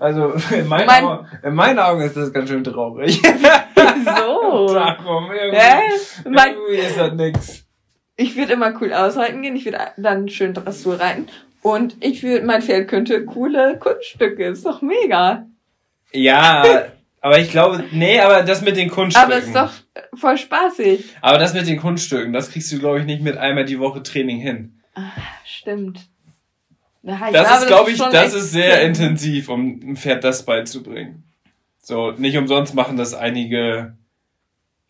[0.00, 3.20] also in meinen, mein, Augen, in meinen Augen ist das ganz schön traurig.
[3.22, 4.74] so.
[4.74, 6.30] Darum, irgendwie, äh?
[6.30, 7.66] mein, irgendwie ist das nix.
[8.16, 11.26] Ich würde immer cool ausreiten gehen, ich würde dann schön Dressur reiten
[11.62, 15.46] und ich würde, mein Pferd könnte coole Kunststücke, ist doch mega.
[16.12, 16.64] Ja,
[17.20, 19.32] aber ich glaube, nee, aber das mit den Kunststücken.
[19.32, 19.72] Aber ist doch
[20.18, 21.16] voll spaßig.
[21.20, 24.02] Aber das mit den Kunststücken, das kriegst du, glaube ich, nicht mit einmal die Woche
[24.02, 24.80] Training hin.
[24.94, 26.09] Ach, stimmt.
[27.02, 31.24] Ja, das glaube, ist, glaube ich, das ist sehr intensiv, um ein Pferd das beizubringen.
[31.82, 33.96] So, nicht umsonst machen das einige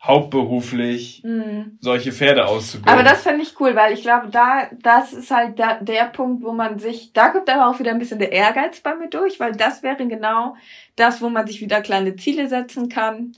[0.03, 1.79] hauptberuflich mhm.
[1.81, 2.92] solche Pferde auszubilden.
[2.92, 6.42] Aber das fände ich cool, weil ich glaube, da, das ist halt da, der Punkt,
[6.42, 9.38] wo man sich, da kommt aber auch wieder ein bisschen der Ehrgeiz bei mir durch,
[9.40, 10.57] weil das wäre genau
[10.96, 13.33] das, wo man sich wieder kleine Ziele setzen kann,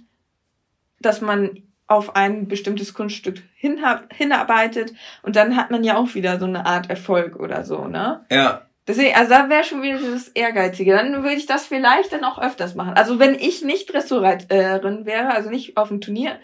[1.00, 6.46] dass man auf ein bestimmtes Kunststück hinarbeitet und dann hat man ja auch wieder so
[6.46, 8.24] eine Art Erfolg oder so, ne?
[8.30, 8.62] Ja.
[8.86, 10.92] Deswegen, also da wäre schon wieder dieses Ehrgeizige.
[10.92, 12.94] Dann würde ich das vielleicht dann auch öfters machen.
[12.94, 16.36] Also wenn ich nicht Dressurreiterin wäre, also nicht auf dem Turnier,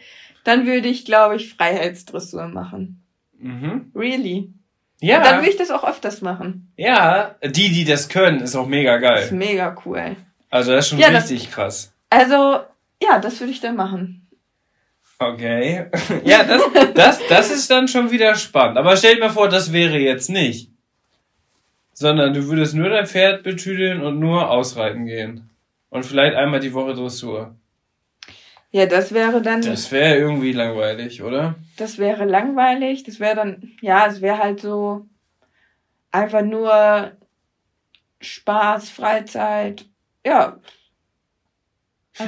[0.45, 3.03] dann würde ich, glaube ich, Freiheitsdressur machen.
[3.39, 3.91] Mhm.
[3.95, 4.53] Really.
[5.01, 5.19] Ja.
[5.19, 6.73] Und dann würde ich das auch öfters machen.
[6.77, 9.25] Ja, die, die das können, ist auch mega geil.
[9.25, 10.17] ist mega cool.
[10.51, 11.93] Also das ist schon ja, richtig das, krass.
[12.11, 12.61] Also,
[13.03, 14.28] ja, das würde ich dann machen.
[15.19, 15.87] Okay.
[16.25, 16.63] ja, das,
[16.95, 18.79] das, das ist dann schon wieder spannend.
[18.79, 20.71] Aber stell dir mal vor, das wäre jetzt nicht.
[21.93, 25.51] Sondern du würdest nur dein Pferd betüdeln und nur ausreiten gehen.
[25.91, 27.57] Und vielleicht einmal die Woche Dressur.
[28.71, 29.63] Ja, das wäre dann.
[29.63, 31.57] Das wäre irgendwie langweilig, oder?
[31.77, 33.03] Das wäre langweilig.
[33.03, 35.07] Das wäre dann, ja, es wäre halt so
[36.13, 37.13] einfach nur
[38.21, 39.87] Spaß, Freizeit.
[40.25, 40.59] Ja.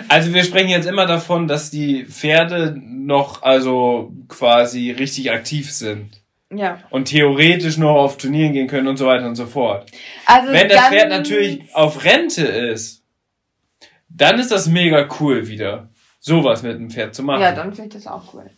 [0.08, 6.20] Also wir sprechen jetzt immer davon, dass die Pferde noch also quasi richtig aktiv sind.
[6.52, 6.78] Ja.
[6.90, 9.90] Und theoretisch noch auf Turnieren gehen können und so weiter und so fort.
[10.26, 13.02] Also Wenn das Pferd natürlich auf Rente ist,
[14.08, 17.42] dann ist das mega cool wieder, sowas mit dem Pferd zu machen.
[17.42, 18.50] Ja, dann finde ich das auch cool.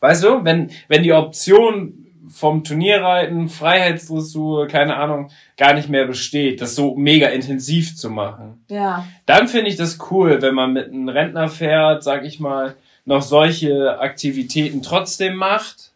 [0.00, 6.60] Weißt du, wenn, wenn die Option vom Turnierreiten, Freiheitsdressur, keine Ahnung, gar nicht mehr besteht,
[6.60, 8.64] das so mega intensiv zu machen.
[8.68, 9.06] Ja.
[9.26, 13.22] Dann finde ich das cool, wenn man mit einem Rentner fährt, sag ich mal, noch
[13.22, 15.89] solche Aktivitäten trotzdem macht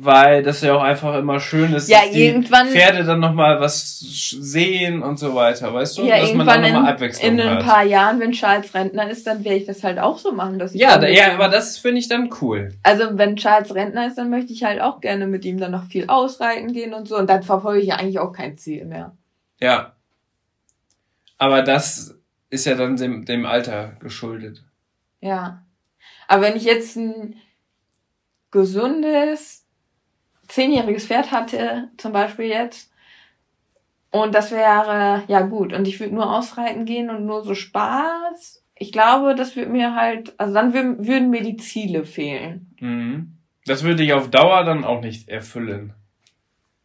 [0.00, 3.98] weil das ja auch einfach immer schön ist, ja, dass die Pferde dann nochmal was
[3.98, 6.02] sehen und so weiter, weißt du?
[6.04, 9.26] Ja, dass man dann nochmal Abwechslung in, in ein paar Jahren, wenn Charles Rentner ist,
[9.26, 11.78] dann werde ich das halt auch so machen, dass ich Ja, da, ja, aber das
[11.78, 12.74] finde ich dann cool.
[12.84, 15.86] Also wenn Charles Rentner ist, dann möchte ich halt auch gerne mit ihm dann noch
[15.86, 19.16] viel ausreiten gehen und so und dann verfolge ich ja eigentlich auch kein Ziel mehr.
[19.60, 19.96] Ja.
[21.38, 22.14] Aber das
[22.50, 24.62] ist ja dann dem, dem Alter geschuldet.
[25.20, 25.64] Ja.
[26.28, 27.34] Aber wenn ich jetzt ein
[28.52, 29.57] gesundes,
[30.48, 32.90] zehnjähriges Pferd hatte, zum Beispiel jetzt,
[34.10, 38.64] und das wäre, ja gut, und ich würde nur ausreiten gehen und nur so Spaß.
[38.74, 42.74] Ich glaube, das würde mir halt, also dann würden, würden mir die Ziele fehlen.
[42.80, 43.36] Mhm.
[43.66, 45.92] Das würde ich auf Dauer dann auch nicht erfüllen.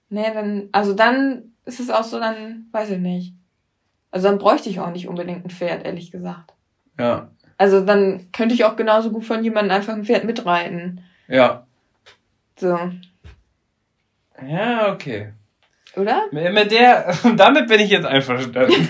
[0.10, 3.34] Nee, dann, also dann ist es auch so, dann, weiß ich nicht.
[4.12, 6.54] Also dann bräuchte ich auch nicht unbedingt ein Pferd, ehrlich gesagt.
[6.99, 7.32] Ja.
[7.58, 11.04] Also dann könnte ich auch genauso gut von jemandem einfach ein Pferd mitreiten.
[11.28, 11.65] Ja.
[12.58, 12.78] So.
[14.47, 15.34] Ja, okay.
[15.95, 16.23] Oder?
[16.32, 18.88] Mit der, damit bin ich jetzt einverstanden.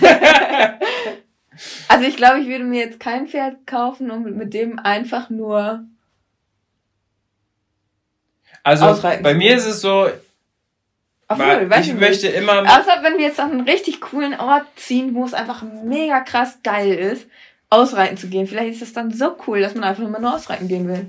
[1.88, 5.84] also ich glaube, ich würde mir jetzt kein Pferd kaufen und mit dem einfach nur.
[8.62, 10.08] Also bei mir ist es so,
[11.28, 12.62] Obwohl, ich, ich möchte immer.
[12.62, 16.60] Außer wenn wir jetzt an einen richtig coolen Ort ziehen, wo es einfach mega krass
[16.62, 17.26] geil ist,
[17.68, 18.46] ausreiten zu gehen.
[18.46, 21.06] Vielleicht ist es dann so cool, dass man einfach immer nur ausreiten gehen will.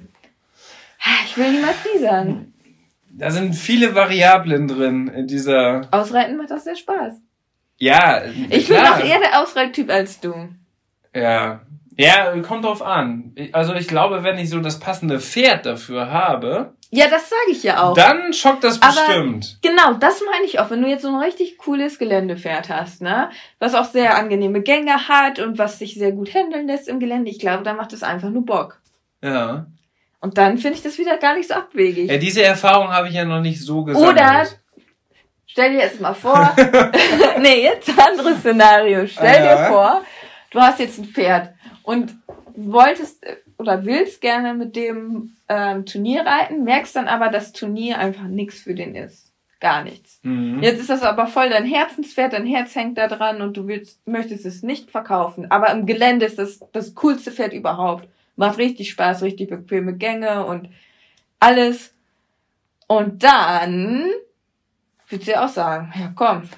[1.26, 2.55] Ich will niemals nie sagen.
[3.18, 5.88] Da sind viele Variablen drin in dieser.
[5.92, 7.16] Ausreiten macht auch sehr Spaß.
[7.78, 8.24] Ja.
[8.50, 10.34] Ich bin auch eher der Ausreittyp als du.
[11.14, 11.62] Ja.
[11.98, 13.34] Ja, kommt drauf an.
[13.54, 16.74] Also ich glaube, wenn ich so das passende Pferd dafür habe.
[16.92, 17.94] Ja, das sage ich ja auch.
[17.94, 19.60] Dann schockt das bestimmt.
[19.64, 20.70] Aber genau, das meine ich auch.
[20.70, 23.30] Wenn du jetzt so ein richtig cooles Geländepferd hast, ne?
[23.60, 27.32] Was auch sehr angenehme Gänge hat und was sich sehr gut handeln lässt im Gelände,
[27.32, 28.82] ich glaube, dann macht es einfach nur Bock.
[29.24, 29.68] Ja.
[30.26, 32.10] Und dann finde ich das wieder gar nicht so abwegig.
[32.10, 34.14] Ja, diese Erfahrung habe ich ja noch nicht so gesammelt.
[34.14, 34.48] Oder
[35.46, 36.56] stell dir jetzt mal vor,
[37.40, 39.06] nee, jetzt anderes Szenario.
[39.06, 39.56] Stell ja.
[39.56, 40.02] dir vor,
[40.50, 42.16] du hast jetzt ein Pferd und
[42.56, 43.24] wolltest
[43.60, 48.62] oder willst gerne mit dem ähm, Turnier reiten, merkst dann aber, dass Turnier einfach nichts
[48.62, 49.32] für den ist.
[49.60, 50.22] Gar nichts.
[50.24, 50.60] Mhm.
[50.64, 54.08] Jetzt ist das aber voll dein Herzenspferd, dein Herz hängt da dran und du willst,
[54.08, 55.52] möchtest es nicht verkaufen.
[55.52, 58.08] Aber im Gelände ist das das coolste Pferd überhaupt.
[58.36, 60.70] Macht richtig Spaß, richtig bequeme Gänge und
[61.40, 61.94] alles.
[62.88, 64.10] Und dann
[65.08, 66.50] würdest du ja auch sagen, ja komm,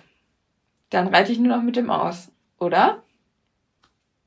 [0.89, 3.03] dann reite ich nur noch mit dem aus, oder?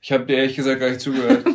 [0.02, 1.44] Ich habe dir ehrlich gesagt gar nicht zugehört.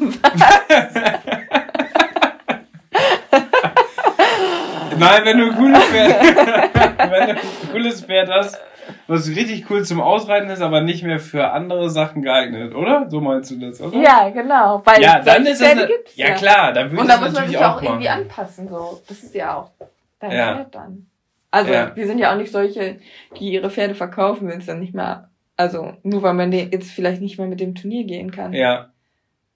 [4.97, 6.21] Nein, wenn du ein cooles Pferd,
[7.11, 7.39] wenn du ein
[7.71, 8.57] cooles Pferd hast,
[9.07, 13.07] was richtig cool zum Ausreiten ist, aber nicht mehr für andere Sachen geeignet, oder?
[13.09, 13.97] So meinst du das, oder?
[13.97, 14.81] Ja, genau.
[14.83, 17.33] Weil ja, dann ist es eine, ja, ja klar, dann würde auch Und da muss
[17.33, 19.01] man sich auch, irgendwie anpassen, so.
[19.07, 19.71] Das ist ja auch
[20.19, 20.55] dein ja.
[20.55, 21.05] Pferd dann.
[21.51, 21.95] Also, ja.
[21.95, 22.97] wir sind ja auch nicht solche,
[23.39, 27.21] die ihre Pferde verkaufen, wenn es dann nicht mehr, also, nur weil man jetzt vielleicht
[27.21, 28.53] nicht mehr mit dem Turnier gehen kann.
[28.53, 28.89] Ja.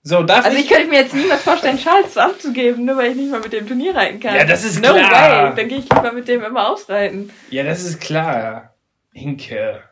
[0.02, 3.16] So, darf also ich, ich könnte mir jetzt niemals vorstellen, Charles abzugeben, nur weil ich
[3.16, 4.34] nicht mal mit dem Turnier reiten kann.
[4.34, 5.02] Ja, das ist no klar.
[5.02, 5.56] No way.
[5.56, 7.30] Dann gehe ich lieber mit dem immer ausreiten.
[7.50, 8.69] Ja, das ist klar.
[9.12, 9.82] Inke.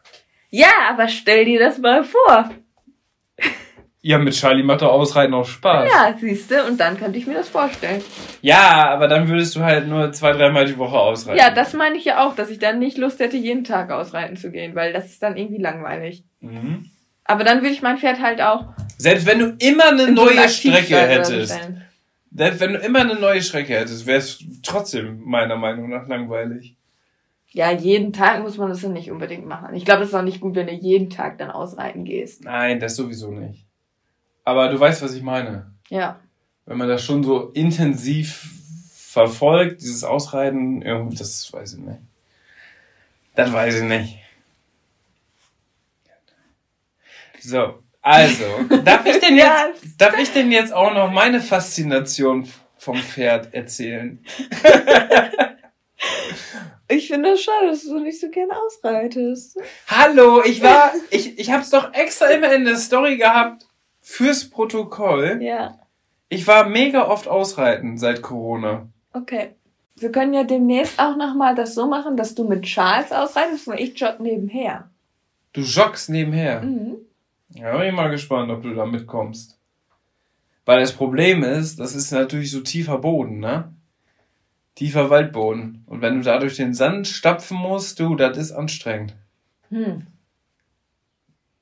[0.51, 2.51] Ja, aber stell dir das mal vor.
[4.01, 5.91] Ja, mit Charlie macht doch Ausreiten auch Spaß.
[5.91, 8.01] Ja, siehst du, und dann könnte ich mir das vorstellen.
[8.43, 11.39] Ja, aber dann würdest du halt nur zwei, dreimal die Woche ausreiten.
[11.39, 14.37] Ja, das meine ich ja auch, dass ich dann nicht Lust hätte, jeden Tag ausreiten
[14.37, 16.23] zu gehen, weil das ist dann irgendwie langweilig.
[16.41, 16.89] Mhm.
[17.25, 18.69] Aber dann würde ich mein Pferd halt auch.
[18.97, 21.59] Selbst wenn du immer eine neue Strecke hättest.
[22.35, 26.78] Selbst wenn du immer eine neue Strecke hättest, wäre es trotzdem meiner Meinung nach langweilig.
[27.53, 29.75] Ja, jeden Tag muss man das ja nicht unbedingt machen.
[29.75, 32.45] Ich glaube, es ist auch nicht gut, wenn du jeden Tag dann ausreiten gehst.
[32.45, 33.65] Nein, das sowieso nicht.
[34.45, 35.73] Aber du weißt, was ich meine.
[35.89, 36.21] Ja.
[36.67, 38.53] Wenn man das schon so intensiv
[38.95, 41.99] verfolgt, dieses Ausreiten, das weiß ich nicht.
[43.35, 44.19] Das weiß ich nicht.
[47.41, 47.83] So.
[48.03, 48.45] Also,
[48.85, 54.25] darf ich denn jetzt, darf ich denn jetzt auch noch meine Faszination vom Pferd erzählen?
[56.89, 59.59] ich finde es schade, dass du nicht so gerne ausreitest.
[59.87, 63.67] Hallo, ich war, ich, ich hab's doch extra immer in der Story gehabt
[64.01, 65.39] fürs Protokoll.
[65.43, 65.79] Ja.
[66.31, 68.89] Ich war mega oft ausreiten seit Corona.
[69.13, 69.55] Okay.
[69.97, 73.79] Wir können ja demnächst auch nochmal das so machen, dass du mit Charles ausreitest und
[73.79, 74.91] ich jogge nebenher.
[75.53, 76.63] Du joggst nebenher?
[76.63, 76.97] Mhm.
[77.51, 79.59] Ja, bin ich mal gespannt, ob du da mitkommst.
[80.65, 83.75] Weil das Problem ist, das ist natürlich so tiefer Boden, ne?
[84.79, 85.83] Tiefer Waldboden.
[85.87, 89.17] Und wenn du da durch den Sand stapfen musst, du, das ist anstrengend.
[89.71, 90.07] Hm.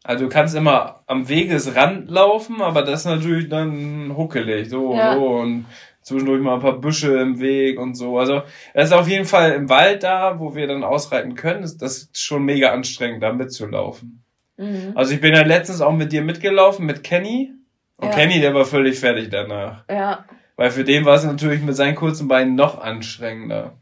[0.05, 5.14] Also du kannst immer am Wegesrand laufen, aber das ist natürlich dann huckelig, so, ja.
[5.14, 5.64] so und
[6.03, 8.19] zwischendurch mal ein paar Büsche im Weg und so.
[8.19, 8.43] Also
[8.75, 11.62] es ist auf jeden Fall im Wald da, wo wir dann ausreiten können.
[11.62, 14.23] Das ist schon mega anstrengend, da mitzulaufen.
[14.59, 14.93] Mhm.
[14.95, 17.55] Also ich bin ja letztens auch mit dir mitgelaufen, mit Kenny.
[17.97, 18.14] Und ja.
[18.14, 19.85] Kenny, der war völlig fertig danach.
[19.91, 20.27] Ja.
[20.57, 23.76] Weil für den war es natürlich mit seinen kurzen Beinen noch anstrengender.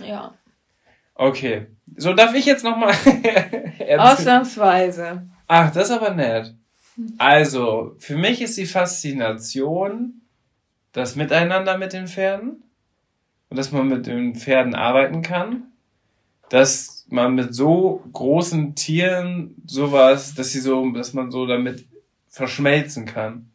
[0.00, 0.34] Ja.
[1.14, 1.66] Okay.
[1.96, 2.94] So, darf ich jetzt nochmal.
[3.98, 5.28] Ausnahmsweise.
[5.46, 6.54] Ach, das ist aber nett.
[7.16, 10.20] Also, für mich ist die Faszination
[10.92, 12.62] das Miteinander mit den Pferden
[13.48, 15.72] und dass man mit den Pferden arbeiten kann,
[16.50, 21.86] dass man mit so großen Tieren sowas, dass sie so, dass man so damit
[22.28, 23.50] verschmelzen kann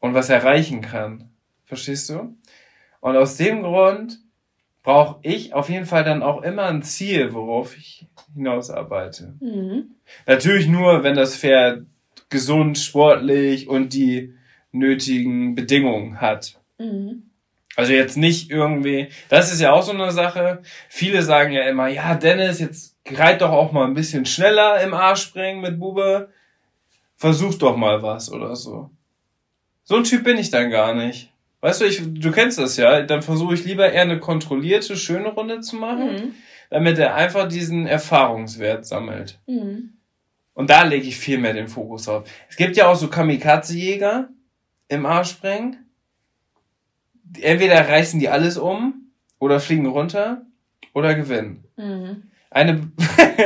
[0.00, 1.31] und was erreichen kann.
[1.64, 2.36] Verstehst du?
[3.00, 4.18] Und aus dem Grund
[4.82, 9.34] brauche ich auf jeden Fall dann auch immer ein Ziel, worauf ich hinausarbeite.
[9.40, 9.94] Mhm.
[10.26, 11.86] Natürlich nur, wenn das Pferd
[12.30, 14.34] gesund, sportlich und die
[14.72, 16.60] nötigen Bedingungen hat.
[16.78, 17.24] Mhm.
[17.76, 20.62] Also jetzt nicht irgendwie, das ist ja auch so eine Sache.
[20.88, 24.92] Viele sagen ja immer, ja, Dennis, jetzt reit doch auch mal ein bisschen schneller im
[24.92, 26.28] A-Springen mit Bube.
[27.16, 28.90] Versuch doch mal was oder so.
[29.84, 31.31] So ein Typ bin ich dann gar nicht.
[31.62, 35.28] Weißt du, ich, du kennst das ja, dann versuche ich lieber eher eine kontrollierte, schöne
[35.28, 36.34] Runde zu machen, mhm.
[36.68, 39.40] damit er einfach diesen Erfahrungswert sammelt.
[39.46, 39.94] Mhm.
[40.52, 42.28] Und da lege ich viel mehr den Fokus drauf.
[42.50, 44.28] Es gibt ja auch so Kamikaze-Jäger
[44.88, 45.82] im A-Springen
[47.40, 50.42] entweder reißen die alles um oder fliegen runter
[50.92, 51.64] oder gewinnen.
[51.76, 52.24] Mhm.
[52.50, 52.92] Eine,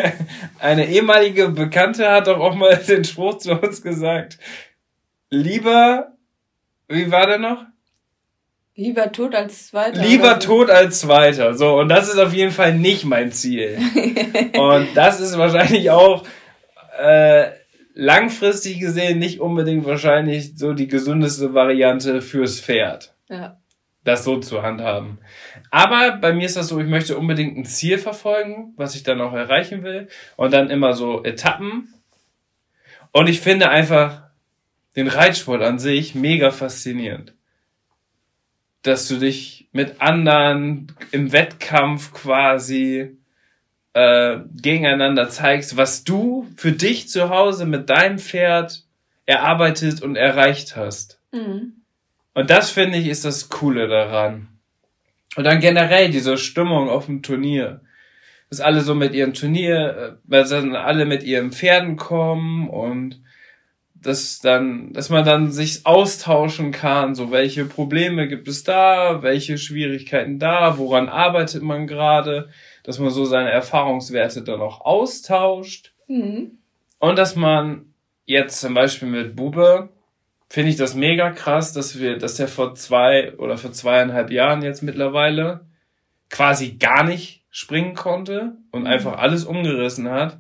[0.58, 4.38] eine ehemalige Bekannte hat doch auch mal den Spruch zu uns gesagt.
[5.30, 6.16] Lieber,
[6.88, 7.64] wie war der noch?
[8.76, 10.02] Lieber tot als Zweiter.
[10.02, 11.54] Lieber tot als Zweiter.
[11.54, 13.78] So, und das ist auf jeden Fall nicht mein Ziel.
[14.58, 16.24] und das ist wahrscheinlich auch
[16.98, 17.46] äh,
[17.94, 23.14] langfristig gesehen nicht unbedingt wahrscheinlich so die gesündeste Variante fürs Pferd.
[23.28, 23.56] Ja
[24.06, 25.18] das so zu handhaben.
[25.70, 29.20] Aber bei mir ist das so, ich möchte unbedingt ein Ziel verfolgen, was ich dann
[29.20, 30.08] auch erreichen will.
[30.36, 31.92] Und dann immer so Etappen.
[33.12, 34.22] Und ich finde einfach
[34.94, 37.34] den Reitsport an sich mega faszinierend.
[38.86, 43.16] Dass du dich mit anderen im Wettkampf quasi
[43.94, 48.84] äh, gegeneinander zeigst, was du für dich zu Hause mit deinem Pferd
[49.26, 51.20] erarbeitet und erreicht hast.
[51.32, 51.82] Mhm.
[52.32, 54.48] Und das finde ich ist das Coole daran.
[55.36, 57.80] Und dann generell diese Stimmung auf dem Turnier.
[58.50, 63.20] Dass alle so mit ihrem Turnier, äh, dass dann alle mit ihren Pferden kommen und
[64.06, 69.58] dass dann, dass man dann sich austauschen kann, so welche Probleme gibt es da, welche
[69.58, 72.48] Schwierigkeiten da, woran arbeitet man gerade,
[72.84, 75.92] dass man so seine Erfahrungswerte dann auch austauscht.
[76.06, 76.58] Mhm.
[76.98, 77.86] Und dass man
[78.24, 79.88] jetzt zum Beispiel mit Bube
[80.48, 84.62] finde ich das mega krass, dass wir, dass der vor zwei oder vor zweieinhalb Jahren
[84.62, 85.66] jetzt mittlerweile
[86.30, 88.86] quasi gar nicht springen konnte und mhm.
[88.86, 90.38] einfach alles umgerissen hat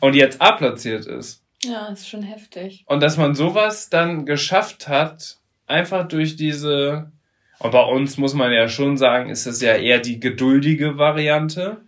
[0.00, 1.44] und jetzt abplatziert ist.
[1.64, 2.84] Ja, ist schon heftig.
[2.86, 7.10] Und dass man sowas dann geschafft hat, einfach durch diese,
[7.58, 11.78] und bei uns muss man ja schon sagen, ist das ja eher die geduldige Variante.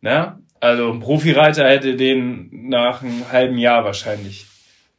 [0.00, 0.38] Ne?
[0.60, 4.46] Also ein Profireiter hätte den nach einem halben Jahr wahrscheinlich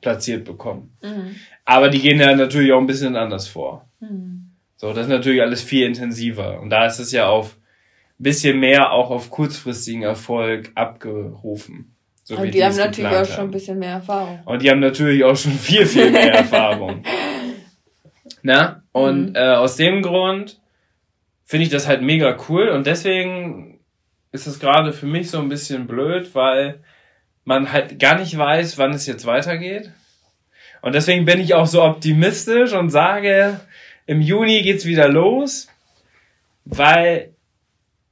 [0.02, 0.96] platziert bekommen.
[1.02, 1.36] Mhm.
[1.66, 3.88] Aber die gehen ja natürlich auch ein bisschen anders vor.
[4.00, 4.52] Mhm.
[4.76, 6.60] So, das ist natürlich alles viel intensiver.
[6.60, 7.56] Und da ist es ja auf
[8.20, 11.93] ein bisschen mehr auch auf kurzfristigen Erfolg abgerufen.
[12.24, 14.40] So Und die haben natürlich auch schon ein bisschen mehr Erfahrung.
[14.46, 17.04] Und die haben natürlich auch schon viel, viel mehr Erfahrung.
[18.42, 18.84] Na?
[18.94, 19.36] Und mhm.
[19.36, 20.60] äh, aus dem Grund
[21.44, 22.70] finde ich das halt mega cool.
[22.70, 23.80] Und deswegen
[24.32, 26.80] ist es gerade für mich so ein bisschen blöd, weil
[27.44, 29.92] man halt gar nicht weiß, wann es jetzt weitergeht.
[30.82, 33.60] Und deswegen bin ich auch so optimistisch und sage,
[34.06, 35.68] im Juni geht's wieder los,
[36.66, 37.33] weil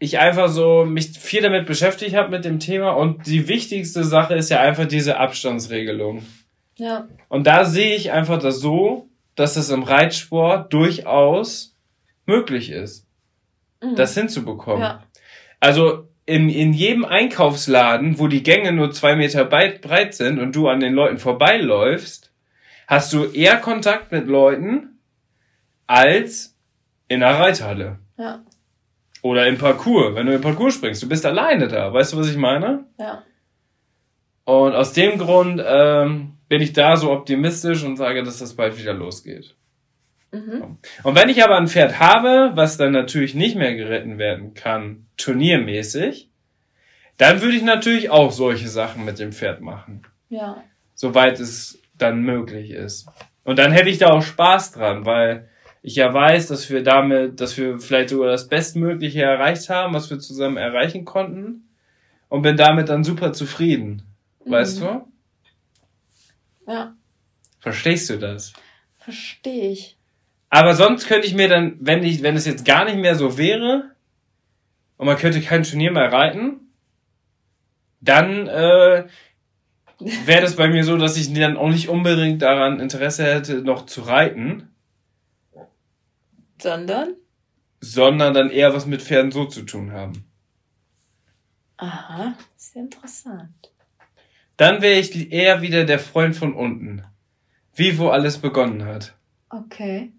[0.02, 4.34] ich einfach so mich viel damit beschäftigt habe mit dem Thema und die wichtigste Sache
[4.34, 6.26] ist ja einfach diese Abstandsregelung.
[6.78, 7.08] Ja.
[7.30, 11.78] Und da sehe ich einfach das so, dass es im Reitsport durchaus
[12.26, 13.06] möglich ist,
[13.80, 13.96] mhm.
[13.96, 14.82] das hinzubekommen.
[14.82, 15.04] Ja.
[15.60, 20.68] Also in, in jedem Einkaufsladen, wo die Gänge nur zwei Meter breit sind und du
[20.68, 22.34] an den Leuten vorbeiläufst,
[22.88, 25.00] hast du eher Kontakt mit Leuten
[25.86, 26.58] als
[27.08, 28.00] in der Reithalle.
[28.18, 28.44] Ja.
[29.22, 31.04] Oder im Parcours, wenn du im Parcours springst.
[31.04, 31.94] Du bist alleine da.
[31.94, 32.86] Weißt du, was ich meine?
[33.00, 33.24] Ja.
[34.46, 38.78] Und aus dem Grund ähm, bin ich da so optimistisch und sage, dass das bald
[38.78, 39.56] wieder losgeht.
[40.32, 40.78] Mhm.
[41.04, 45.06] Und wenn ich aber ein Pferd habe, was dann natürlich nicht mehr geritten werden kann,
[45.18, 46.30] turniermäßig,
[47.18, 50.02] dann würde ich natürlich auch solche Sachen mit dem Pferd machen.
[50.30, 50.64] Ja.
[50.96, 53.08] Soweit es dann möglich ist.
[53.44, 55.50] Und dann hätte ich da auch Spaß dran, weil
[55.82, 60.10] ich ja weiß, dass wir damit, dass wir vielleicht sogar das Bestmögliche erreicht haben, was
[60.10, 61.68] wir zusammen erreichen konnten.
[62.30, 64.04] Und bin damit dann super zufrieden.
[64.46, 64.52] Mhm.
[64.52, 65.06] Weißt du?
[66.68, 66.96] Ja.
[67.60, 68.54] Verstehst du das?
[68.98, 69.98] Verstehe ich.
[70.50, 73.38] Aber sonst könnte ich mir dann, wenn ich, wenn es jetzt gar nicht mehr so
[73.38, 73.92] wäre
[74.98, 76.72] und man könnte kein Turnier mehr reiten,
[78.02, 79.06] dann äh,
[80.26, 83.86] wäre das bei mir so, dass ich dann auch nicht unbedingt daran Interesse hätte, noch
[83.86, 84.71] zu reiten.
[86.62, 87.16] Sondern?
[87.80, 90.26] Sondern dann eher was mit Pferden so zu tun haben.
[91.78, 93.72] Aha, sehr interessant.
[94.58, 97.04] Dann wäre ich eher wieder der Freund von unten.
[97.74, 99.16] Wie wo alles begonnen hat.
[99.50, 100.12] Okay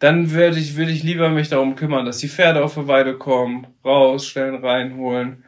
[0.00, 3.16] dann würde ich, würde ich lieber mich darum kümmern, dass die Pferde auf die Weide
[3.18, 5.44] kommen, rausstellen, reinholen,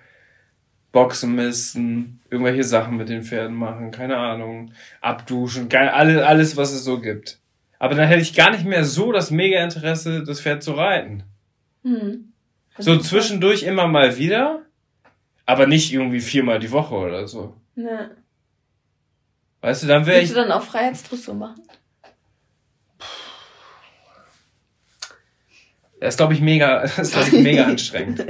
[0.92, 6.84] Boxen misten, irgendwelche Sachen mit den Pferden machen, keine Ahnung, abduschen, alles, alles, was es
[6.84, 7.40] so gibt.
[7.82, 11.24] Aber dann hätte ich gar nicht mehr so das mega Interesse, das Pferd zu reiten.
[11.82, 12.32] Hm.
[12.78, 14.62] So zwischendurch immer mal wieder,
[15.46, 17.56] aber nicht irgendwie viermal die Woche oder so.
[17.74, 18.12] Ne.
[19.62, 20.28] Weißt du, dann wäre ich.
[20.28, 21.60] Willst du dann auch Freiheitsdressur machen?
[25.98, 28.24] Das ist, glaube ich, mega, das ist, glaube ich, mega anstrengend.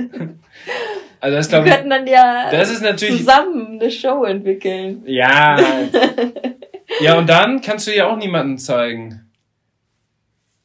[1.20, 1.72] Also das glaube ich.
[1.72, 5.02] Wir könnten dann ja das ist natürlich, zusammen eine Show entwickeln.
[5.04, 5.60] Ja.
[7.00, 9.28] ja, und dann kannst du ja auch niemanden zeigen.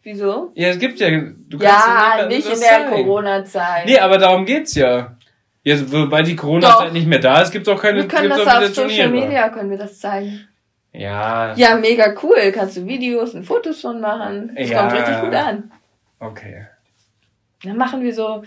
[0.07, 0.51] Wieso?
[0.55, 1.09] Ja, es gibt ja.
[1.09, 3.87] Du kannst ja, ja nicht in der Corona-Zeit.
[3.87, 5.17] Nee, aber darum geht's ja.
[5.63, 8.65] Jetzt, wobei die Corona-Zeit nicht mehr da ist, gibt's auch keine Wir können das auf
[8.67, 10.47] Social Media, können wir das zeigen.
[10.93, 11.53] Ja.
[11.55, 12.53] Ja, mega cool.
[12.53, 14.55] Kannst du Videos und Fotos von machen.
[14.55, 14.79] Das ja.
[14.79, 15.73] kommt richtig gut an.
[16.21, 16.67] Okay.
[17.63, 18.43] Dann machen wir so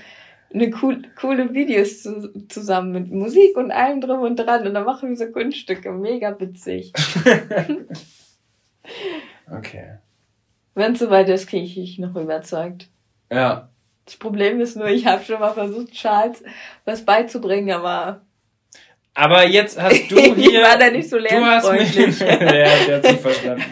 [0.54, 4.86] eine cool, coole Videos zu, zusammen mit Musik und allem drum und dran und dann
[4.86, 5.92] machen wir so Kunststücke.
[5.92, 6.94] Mega witzig.
[9.52, 9.98] okay.
[10.74, 12.88] Wenn es soweit ist, kriege ich dich noch überzeugt.
[13.30, 13.68] Ja.
[14.04, 16.42] Das Problem ist nur, ich habe schon mal versucht, Charles
[16.84, 18.22] was beizubringen, aber.
[19.14, 20.62] Aber jetzt hast du hier.
[20.62, 21.92] war da nicht so lernfreundlich.
[21.92, 23.64] Du hast mich, ja, der hat sich verstanden.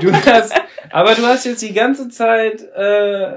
[0.00, 0.54] Du hast,
[0.90, 3.32] aber du hast jetzt die ganze Zeit äh,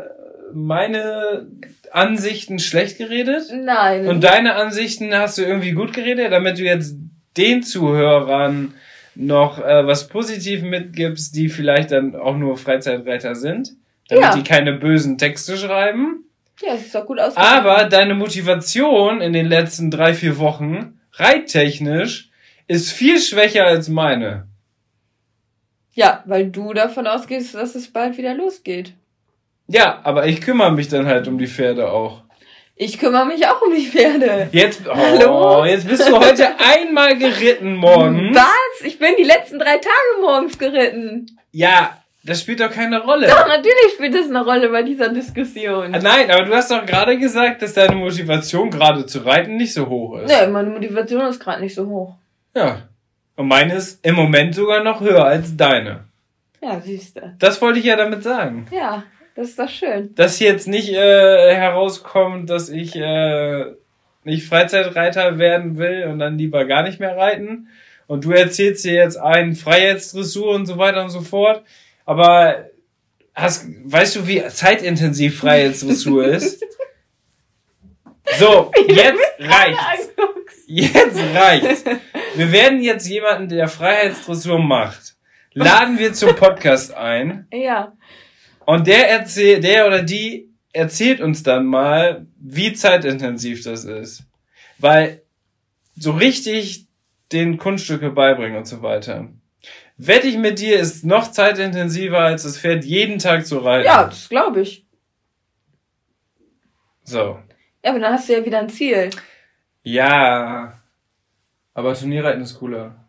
[0.54, 1.48] meine
[1.92, 3.44] Ansichten schlecht geredet?
[3.54, 4.08] Nein.
[4.08, 6.96] Und deine Ansichten hast du irgendwie gut geredet, damit du jetzt
[7.38, 8.74] den Zuhörern
[9.16, 13.74] noch äh, was positiv mitgibst, die vielleicht dann auch nur Freizeitreiter sind,
[14.10, 14.36] damit ja.
[14.36, 16.26] die keine bösen Texte schreiben.
[16.62, 17.36] Ja, das ist doch gut aus.
[17.36, 22.30] Aber deine Motivation in den letzten drei, vier Wochen, reittechnisch,
[22.68, 24.48] ist viel schwächer als meine.
[25.94, 28.94] Ja, weil du davon ausgehst, dass es bald wieder losgeht.
[29.68, 32.24] Ja, aber ich kümmere mich dann halt um die Pferde auch.
[32.76, 34.50] Ich kümmere mich auch um die Pferde.
[34.52, 35.66] Jetzt, oh, Hallo?
[35.66, 38.36] jetzt bist du heute einmal geritten morgens.
[38.36, 38.86] Was?
[38.86, 41.28] Ich bin die letzten drei Tage morgens geritten.
[41.52, 43.28] Ja, das spielt doch keine Rolle.
[43.28, 45.94] Doch, natürlich spielt das eine Rolle bei dieser Diskussion.
[45.94, 49.74] Ah, nein, aber du hast doch gerade gesagt, dass deine Motivation gerade zu reiten nicht
[49.74, 50.30] so hoch ist.
[50.32, 52.16] Nee, meine Motivation ist gerade nicht so hoch.
[52.56, 52.88] Ja.
[53.36, 56.06] Und meine ist im Moment sogar noch höher als deine.
[56.62, 57.36] Ja, siehst du.
[57.38, 58.66] Das wollte ich ja damit sagen.
[58.72, 59.04] Ja.
[59.36, 60.14] Das ist doch schön.
[60.16, 63.66] Dass jetzt nicht äh, herauskommt, dass ich äh,
[64.24, 67.68] nicht Freizeitreiter werden will und dann lieber gar nicht mehr reiten.
[68.08, 71.64] Und du erzählst dir jetzt ein Freiheitsdressur und so weiter und so fort.
[72.06, 72.66] Aber
[73.34, 76.64] hast, weißt du, wie zeitintensiv Freiheitsdressur ist?
[78.38, 80.10] So, jetzt reicht's.
[80.66, 81.84] Jetzt reicht's.
[82.36, 85.16] Wir werden jetzt jemanden, der Freiheitsdressur macht,
[85.54, 87.48] laden wir zum Podcast ein.
[87.52, 87.94] Ja.
[88.66, 94.24] Und der erzählt, der oder die erzählt uns dann mal, wie zeitintensiv das ist.
[94.80, 95.22] Weil
[95.96, 96.88] so richtig
[97.32, 99.30] den Kunststücke beibringen und so weiter.
[99.98, 103.86] Wette ich mit dir, ist noch zeitintensiver, als das Pferd jeden Tag zu reiten.
[103.86, 104.86] Ja, das glaube ich.
[107.04, 107.40] So.
[107.84, 109.10] Ja, aber dann hast du ja wieder ein Ziel.
[109.84, 110.80] Ja.
[111.74, 113.06] Aber Turnierreiten ist cooler.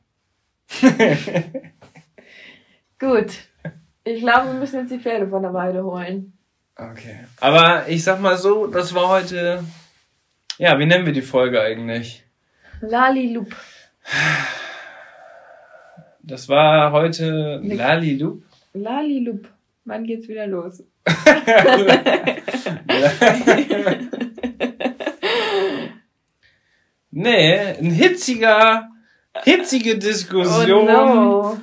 [2.98, 3.32] Gut.
[4.06, 6.34] Ich glaube, wir müssen jetzt die Pferde von der Weide holen.
[6.76, 7.20] Okay.
[7.40, 9.64] Aber ich sag mal so, das war heute.
[10.58, 12.22] Ja, wie nennen wir die Folge eigentlich?
[12.82, 13.56] Lalilup.
[16.22, 18.42] Das war heute Lalilup.
[18.74, 19.48] Lalilup.
[19.86, 20.82] Wann geht's wieder los?
[27.10, 28.90] nee, ein hitziger,
[29.44, 30.88] hitzige Diskussion.
[30.88, 31.58] Oh no.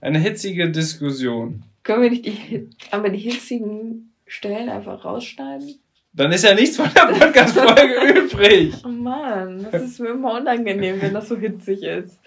[0.00, 1.64] Eine hitzige Diskussion.
[1.82, 5.80] Können wir nicht die, aber die hitzigen Stellen einfach rausschneiden?
[6.12, 8.74] Dann ist ja nichts von der Podcast-Folge übrig.
[8.84, 12.18] Oh Mann, das ist mir immer unangenehm, wenn das so hitzig ist.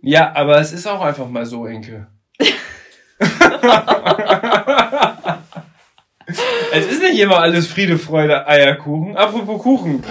[0.00, 2.08] Ja, aber es ist auch einfach mal so, Enke.
[6.72, 9.16] es ist nicht immer alles Friede, Freude, Eierkuchen.
[9.16, 10.02] Apropos Kuchen.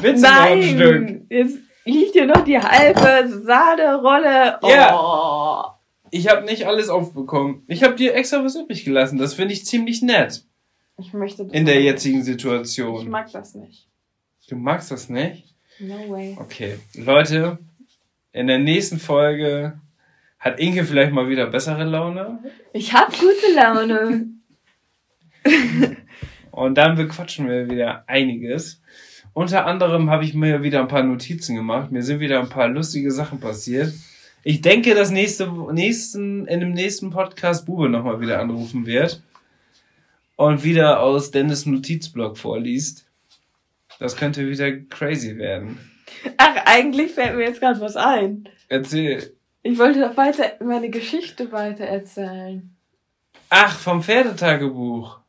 [0.00, 1.22] Willst du Nein, noch ein Stück?
[1.30, 4.58] Jetzt liegt hier noch die halbe Sahnerolle.
[4.62, 4.68] Oh.
[4.68, 5.79] Ja.
[6.10, 7.62] Ich habe nicht alles aufbekommen.
[7.68, 9.18] Ich habe dir extra was übrig gelassen.
[9.18, 10.44] Das finde ich ziemlich nett.
[10.98, 13.02] Ich möchte das In der jetzigen Situation.
[13.02, 13.88] Ich mag das nicht.
[14.48, 15.54] Du magst das nicht?
[15.78, 16.36] No way.
[16.38, 16.78] Okay.
[16.94, 17.58] Leute,
[18.32, 19.80] in der nächsten Folge
[20.38, 22.38] hat Inke vielleicht mal wieder bessere Laune.
[22.72, 24.26] Ich hab gute Laune.
[26.50, 28.82] Und dann bequatschen wir wieder einiges.
[29.32, 31.92] Unter anderem habe ich mir wieder ein paar Notizen gemacht.
[31.92, 33.94] Mir sind wieder ein paar lustige Sachen passiert.
[34.42, 39.22] Ich denke, dass nächste, nächsten, in dem nächsten Podcast Bube nochmal wieder anrufen wird
[40.36, 43.06] und wieder aus Dennis Notizblock vorliest.
[43.98, 45.78] Das könnte wieder crazy werden.
[46.38, 48.48] Ach, eigentlich fällt mir jetzt gerade was ein.
[48.68, 49.34] Erzähl.
[49.62, 52.74] Ich wollte doch weiter meine Geschichte weiter erzählen.
[53.50, 55.20] Ach, vom Pferdetagebuch.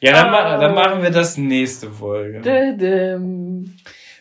[0.00, 0.30] Ja, dann, oh.
[0.30, 2.42] ma dann machen wir das nächste Folge.
[2.42, 3.74] Dödüm.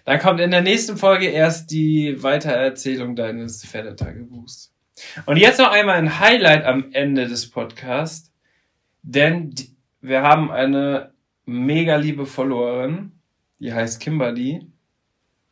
[0.06, 4.74] Dann kommt in der nächsten Folge erst die Weitererzählung deines Pferdetagebuchs.
[5.26, 8.32] Und jetzt noch einmal ein Highlight am Ende des Podcasts,
[9.02, 9.56] denn
[10.02, 11.12] wir haben eine
[11.46, 13.12] mega liebe Followerin,
[13.60, 14.68] die heißt Kimberly,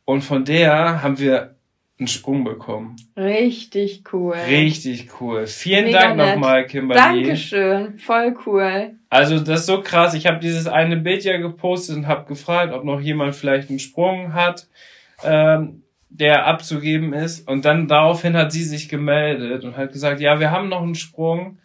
[0.04, 1.56] und von der haben wir
[1.98, 2.96] einen Sprung bekommen.
[3.16, 4.34] Richtig cool.
[4.34, 5.46] Richtig cool.
[5.46, 7.00] Vielen Mega Dank nochmal, Kimberly.
[7.00, 8.96] Dankeschön, voll cool.
[9.12, 10.14] Also das ist so krass.
[10.14, 13.78] Ich habe dieses eine Bild ja gepostet und habe gefragt, ob noch jemand vielleicht einen
[13.78, 14.68] Sprung hat,
[15.22, 17.46] ähm, der abzugeben ist.
[17.46, 20.94] Und dann daraufhin hat sie sich gemeldet und hat gesagt, ja, wir haben noch einen
[20.94, 21.58] Sprung,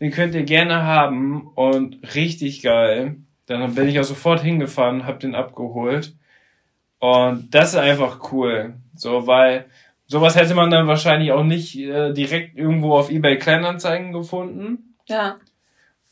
[0.00, 3.14] den könnt ihr gerne haben und richtig geil.
[3.46, 6.16] Dann bin ich auch sofort hingefahren, habe den abgeholt.
[6.98, 8.74] Und das ist einfach cool.
[8.96, 9.66] So, weil
[10.06, 14.96] sowas hätte man dann wahrscheinlich auch nicht äh, direkt irgendwo auf eBay Kleinanzeigen gefunden.
[15.06, 15.36] Ja.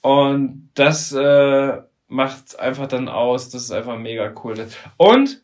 [0.02, 1.78] Und das äh,
[2.08, 4.76] macht einfach dann aus, dass es einfach mega cool ist.
[4.96, 5.42] Und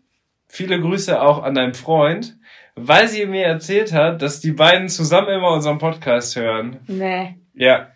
[0.48, 2.36] viele Grüße auch an deinen Freund,
[2.74, 6.80] weil sie mir erzählt hat, dass die beiden zusammen immer unseren Podcast hören.
[6.86, 7.36] Nee.
[7.54, 7.88] Ja.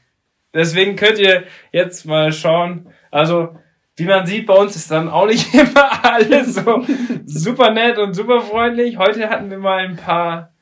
[0.53, 2.89] Deswegen könnt ihr jetzt mal schauen.
[3.11, 3.57] Also,
[3.97, 6.85] wie man sieht, bei uns ist dann auch nicht immer alles so
[7.27, 8.99] super nett und super freundlich.
[8.99, 10.53] Heute hatten wir mal ein paar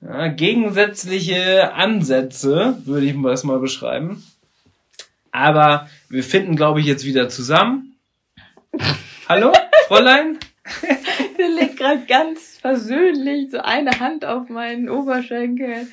[0.00, 4.22] ja, gegensätzliche Ansätze, würde ich das mal beschreiben.
[5.38, 7.96] Aber wir finden, glaube ich, jetzt wieder zusammen.
[9.28, 9.52] Hallo,
[9.86, 10.40] Fräulein?
[11.38, 15.86] Der legt gerade ganz versöhnlich so eine Hand auf meinen Oberschenkel.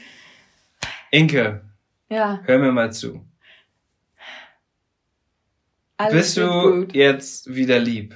[1.12, 1.62] Inke.
[2.10, 2.42] Ja.
[2.44, 3.24] Hör mir mal zu.
[5.98, 6.96] Alles Bist du gut.
[6.96, 8.16] jetzt wieder lieb?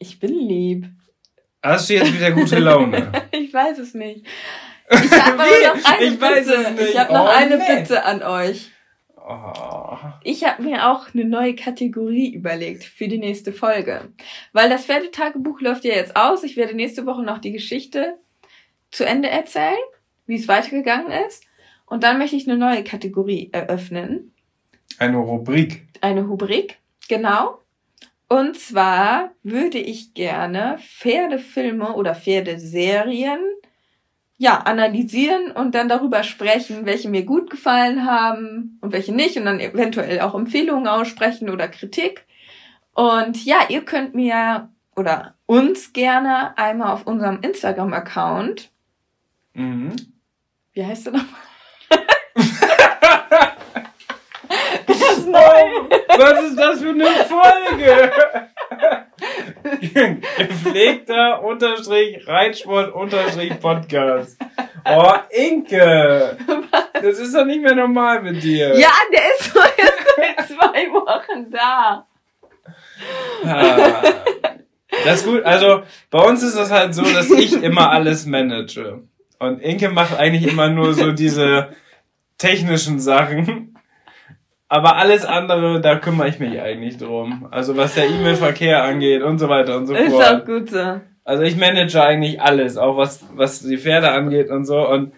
[0.00, 0.88] Ich bin lieb.
[1.62, 3.12] Hast du jetzt wieder gute Laune?
[3.30, 4.26] ich weiß es nicht.
[4.90, 6.76] Ich habe noch eine ich Bitte.
[6.90, 7.64] Ich habe noch oh, eine nee.
[7.66, 8.70] Bitte an euch.
[9.26, 9.96] Oh.
[10.22, 14.12] Ich habe mir auch eine neue Kategorie überlegt für die nächste Folge.
[14.52, 16.42] Weil das Pferdetagebuch läuft ja jetzt aus.
[16.42, 18.18] Ich werde nächste Woche noch die Geschichte
[18.90, 19.78] zu Ende erzählen,
[20.26, 21.44] wie es weitergegangen ist.
[21.86, 24.34] Und dann möchte ich eine neue Kategorie eröffnen.
[24.98, 25.86] Eine Rubrik.
[26.02, 26.78] Eine Rubrik.
[27.08, 27.58] Genau.
[28.28, 33.40] Und zwar würde ich gerne Pferdefilme oder Pferdeserien
[34.36, 39.44] ja, analysieren und dann darüber sprechen, welche mir gut gefallen haben und welche nicht und
[39.44, 42.26] dann eventuell auch Empfehlungen aussprechen oder Kritik.
[42.94, 48.70] Und ja, ihr könnt mir oder uns gerne einmal auf unserem Instagram-Account.
[49.54, 49.94] Mhm.
[50.72, 51.40] Wie heißt der nochmal?
[54.86, 55.88] das neu.
[56.16, 58.12] Was ist das für eine Folge?
[59.80, 64.38] Gepflegter Unterstrich Reitsport Unterstrich Podcast.
[64.84, 66.36] Oh, Inke.
[66.94, 68.78] Das ist doch nicht mehr normal mit dir.
[68.78, 72.06] Ja, der ist so jetzt seit zwei Wochen da.
[73.44, 74.02] Ah,
[75.04, 75.42] das ist gut.
[75.44, 79.02] Also, bei uns ist das halt so, dass ich immer alles manage.
[79.38, 81.70] Und Inke macht eigentlich immer nur so diese
[82.38, 83.73] technischen Sachen.
[84.74, 87.46] Aber alles andere, da kümmere ich mich eigentlich drum.
[87.52, 90.08] Also was der E-Mail-Verkehr angeht und so weiter und so fort.
[90.08, 91.00] Ist auch gut so.
[91.22, 94.88] Also ich manage eigentlich alles, auch was, was die Pferde angeht und so.
[94.88, 95.12] Und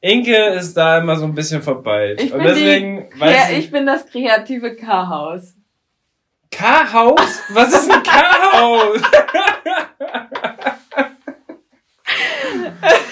[0.00, 2.16] Inke ist da immer so ein bisschen vorbei.
[2.18, 5.56] Ich und deswegen, die, ja, ich, ich bin das kreative K-Haus.
[6.50, 7.42] K-Haus?
[7.50, 9.02] Was ist ein K-Haus?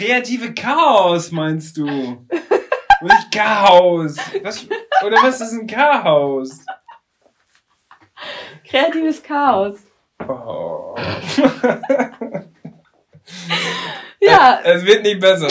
[0.00, 1.84] Kreative Chaos meinst du?
[1.84, 4.16] Nicht Chaos.
[4.42, 4.66] Was,
[5.04, 6.64] oder was ist ein Chaos?
[8.66, 9.80] Kreatives Chaos.
[10.26, 10.94] Oh.
[14.22, 14.60] ja.
[14.64, 15.48] Es, es wird nicht besser.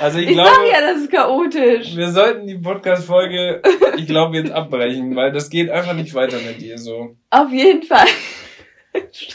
[0.00, 1.96] Also ich, ich glaube, sag ja, das ist chaotisch.
[1.96, 3.62] Wir sollten die Podcast-Folge,
[3.96, 7.16] ich glaube, jetzt abbrechen, weil das geht einfach nicht weiter mit dir so.
[7.30, 8.06] Auf jeden Fall.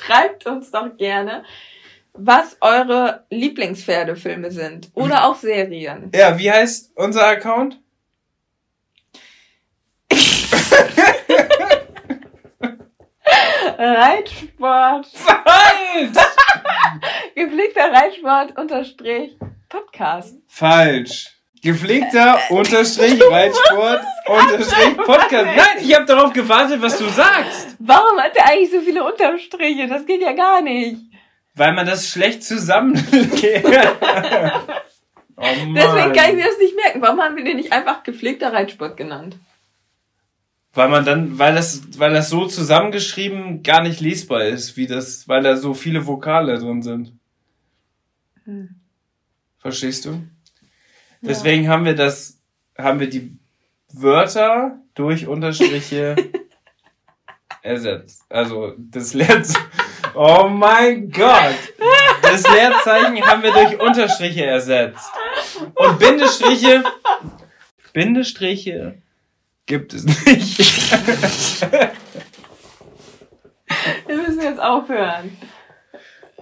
[0.09, 1.43] Schreibt uns doch gerne,
[2.13, 4.89] was eure Lieblingspferdefilme sind.
[4.95, 6.11] Oder auch Serien.
[6.15, 7.79] Ja, wie heißt unser Account?
[13.77, 15.05] Reitsport.
[15.05, 16.17] Falsch!
[17.35, 19.37] Gepflegter Reitsport unterstrich
[19.69, 20.39] Podcast.
[20.47, 21.38] Falsch.
[21.61, 25.45] Gepflegter unterstrich Reitsport unterstrich Podcast.
[25.45, 27.75] Nein, ich habe darauf gewartet, was du sagst.
[27.79, 29.87] Warum hat er eigentlich so viele Unterstriche?
[29.87, 31.01] Das geht ja gar nicht.
[31.55, 33.65] Weil man das schlecht zusammenlegt.
[35.35, 37.01] oh Deswegen kann ich mir das nicht merken.
[37.01, 39.37] Warum haben wir den nicht einfach gepflegter Reitsport genannt?
[40.73, 45.27] Weil man dann, weil das, weil das so zusammengeschrieben gar nicht lesbar ist, wie das,
[45.27, 47.11] weil da so viele Vokale drin sind.
[48.45, 48.75] Hm.
[49.57, 50.21] Verstehst du?
[51.21, 51.29] Ja.
[51.29, 52.39] Deswegen haben wir das,
[52.77, 53.37] haben wir die
[53.91, 56.15] Wörter durch Unterstriche
[57.61, 58.23] ersetzt.
[58.29, 59.65] Also das Leerzeichen.
[60.15, 61.55] Oh mein Gott!
[62.23, 65.11] Das Leerzeichen haben wir durch Unterstriche ersetzt.
[65.75, 66.83] Und Bindestriche.
[67.93, 69.01] Bindestriche
[69.67, 70.91] gibt es nicht.
[74.07, 75.37] wir müssen jetzt aufhören.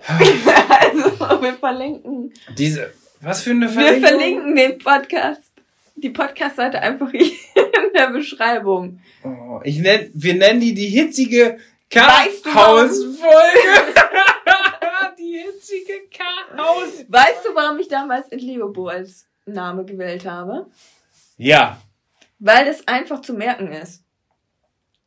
[0.07, 2.33] also, wir verlinken.
[2.57, 2.93] Diese.
[3.27, 4.01] Was für eine Verlinkung?
[4.01, 5.51] Wir verlinken den Podcast,
[5.97, 9.01] die Podcast-Seite einfach hier in der Beschreibung.
[9.21, 11.57] Oh, ich nenn, wir nennen die die hitzige
[11.89, 12.45] Chaos-Folge.
[15.19, 17.03] die hitzige Chaos.
[17.09, 20.67] Weißt du, warum ich damals in Leobo als Name gewählt habe?
[21.35, 21.81] Ja.
[22.39, 24.05] Weil das einfach zu merken ist.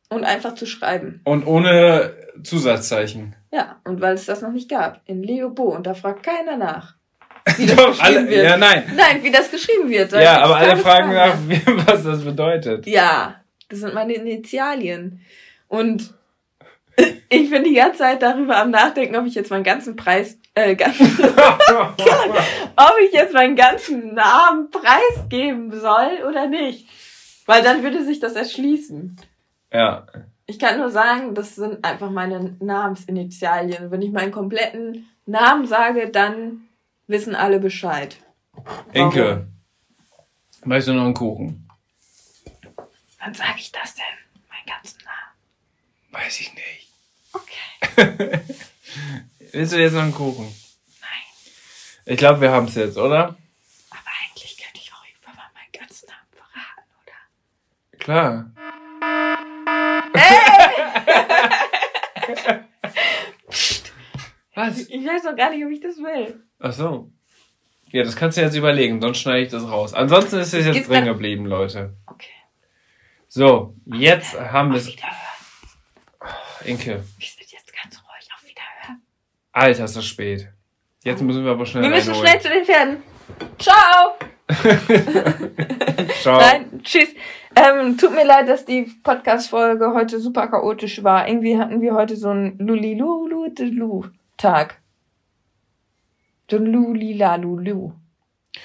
[0.09, 1.21] Und einfach zu schreiben.
[1.23, 3.35] Und ohne Zusatzzeichen.
[3.51, 5.01] Ja, und weil es das noch nicht gab.
[5.05, 5.75] In Leobo.
[5.75, 7.00] Und da fragt keiner nach.
[7.57, 8.45] Wie das geschrieben alle, wird.
[8.45, 8.83] Ja, nein.
[8.95, 10.11] Nein, wie das geschrieben wird.
[10.13, 11.35] Ja, aber alle fragen nach,
[11.87, 12.85] was das bedeutet.
[12.87, 15.21] Ja, das sind meine Initialien.
[15.67, 16.13] Und
[17.29, 20.75] ich bin die ganze Zeit darüber am Nachdenken, ob ich jetzt meinen ganzen Preis, äh,
[20.75, 26.87] ganzen, ob ich jetzt meinen ganzen Namen preisgeben soll oder nicht.
[27.45, 29.17] Weil dann würde sich das erschließen.
[29.73, 30.05] Ja.
[30.45, 33.89] Ich kann nur sagen, das sind einfach meine Namensinitialien.
[33.89, 36.67] Wenn ich meinen kompletten Namen sage, dann
[37.11, 38.17] wissen alle Bescheid.
[38.93, 39.47] Enke,
[40.63, 41.69] weißt du noch einen Kuchen?
[43.19, 44.03] Wann sage ich das denn?
[44.49, 46.23] Meinen ganzen Namen?
[46.25, 46.89] Weiß ich nicht.
[47.33, 48.41] Okay.
[49.51, 50.45] Willst du jetzt noch einen Kuchen?
[51.01, 51.09] Nein.
[52.05, 53.37] Ich glaube, wir haben es jetzt, oder?
[53.89, 57.99] Aber eigentlich könnte ich auch irgendwann mal meinen ganzen Namen verraten, oder?
[57.99, 58.51] Klar.
[64.67, 64.89] Was?
[64.89, 66.43] Ich weiß noch gar nicht, ob ich das will.
[66.59, 67.11] Ach so.
[67.91, 69.93] Ja, das kannst du jetzt überlegen, sonst schneide ich das raus.
[69.93, 71.95] Ansonsten ist es jetzt drin geblieben, Leute.
[72.05, 72.29] Okay.
[73.27, 74.49] So, jetzt okay.
[74.49, 74.89] haben wir es.
[76.21, 76.25] Oh,
[76.65, 77.03] Inke.
[77.17, 78.29] Wir sind jetzt ganz ruhig.
[78.35, 79.01] Auf Wiederhören.
[79.51, 80.47] Alter, ist das spät.
[81.03, 81.83] Jetzt müssen wir aber schnell.
[81.83, 82.97] Wir müssen schnell zu den Pferden.
[83.57, 84.15] Ciao!
[86.21, 86.39] Ciao.
[86.39, 87.09] Nein, tschüss.
[87.55, 91.27] Ähm, tut mir leid, dass die Podcast-Folge heute super chaotisch war.
[91.27, 92.57] Irgendwie hatten wir heute so einen
[94.41, 94.81] Lulilulu-Tag.
[96.49, 97.93] So ein Lu-Lila-Lulu.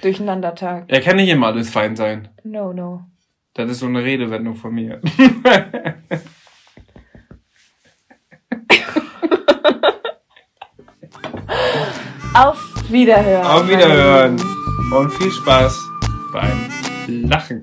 [0.03, 0.87] Durcheinandertag.
[0.89, 2.29] Er kann nicht immer alles fein sein.
[2.43, 3.05] No, no.
[3.55, 5.01] Das ist so eine Redewendung von mir.
[12.35, 13.47] Auf Wiederhören.
[13.47, 14.37] Auf Wiederhören.
[14.93, 15.79] Und viel Spaß
[16.33, 16.68] beim
[17.07, 17.62] Lachen.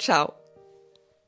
[0.00, 0.39] Ciao.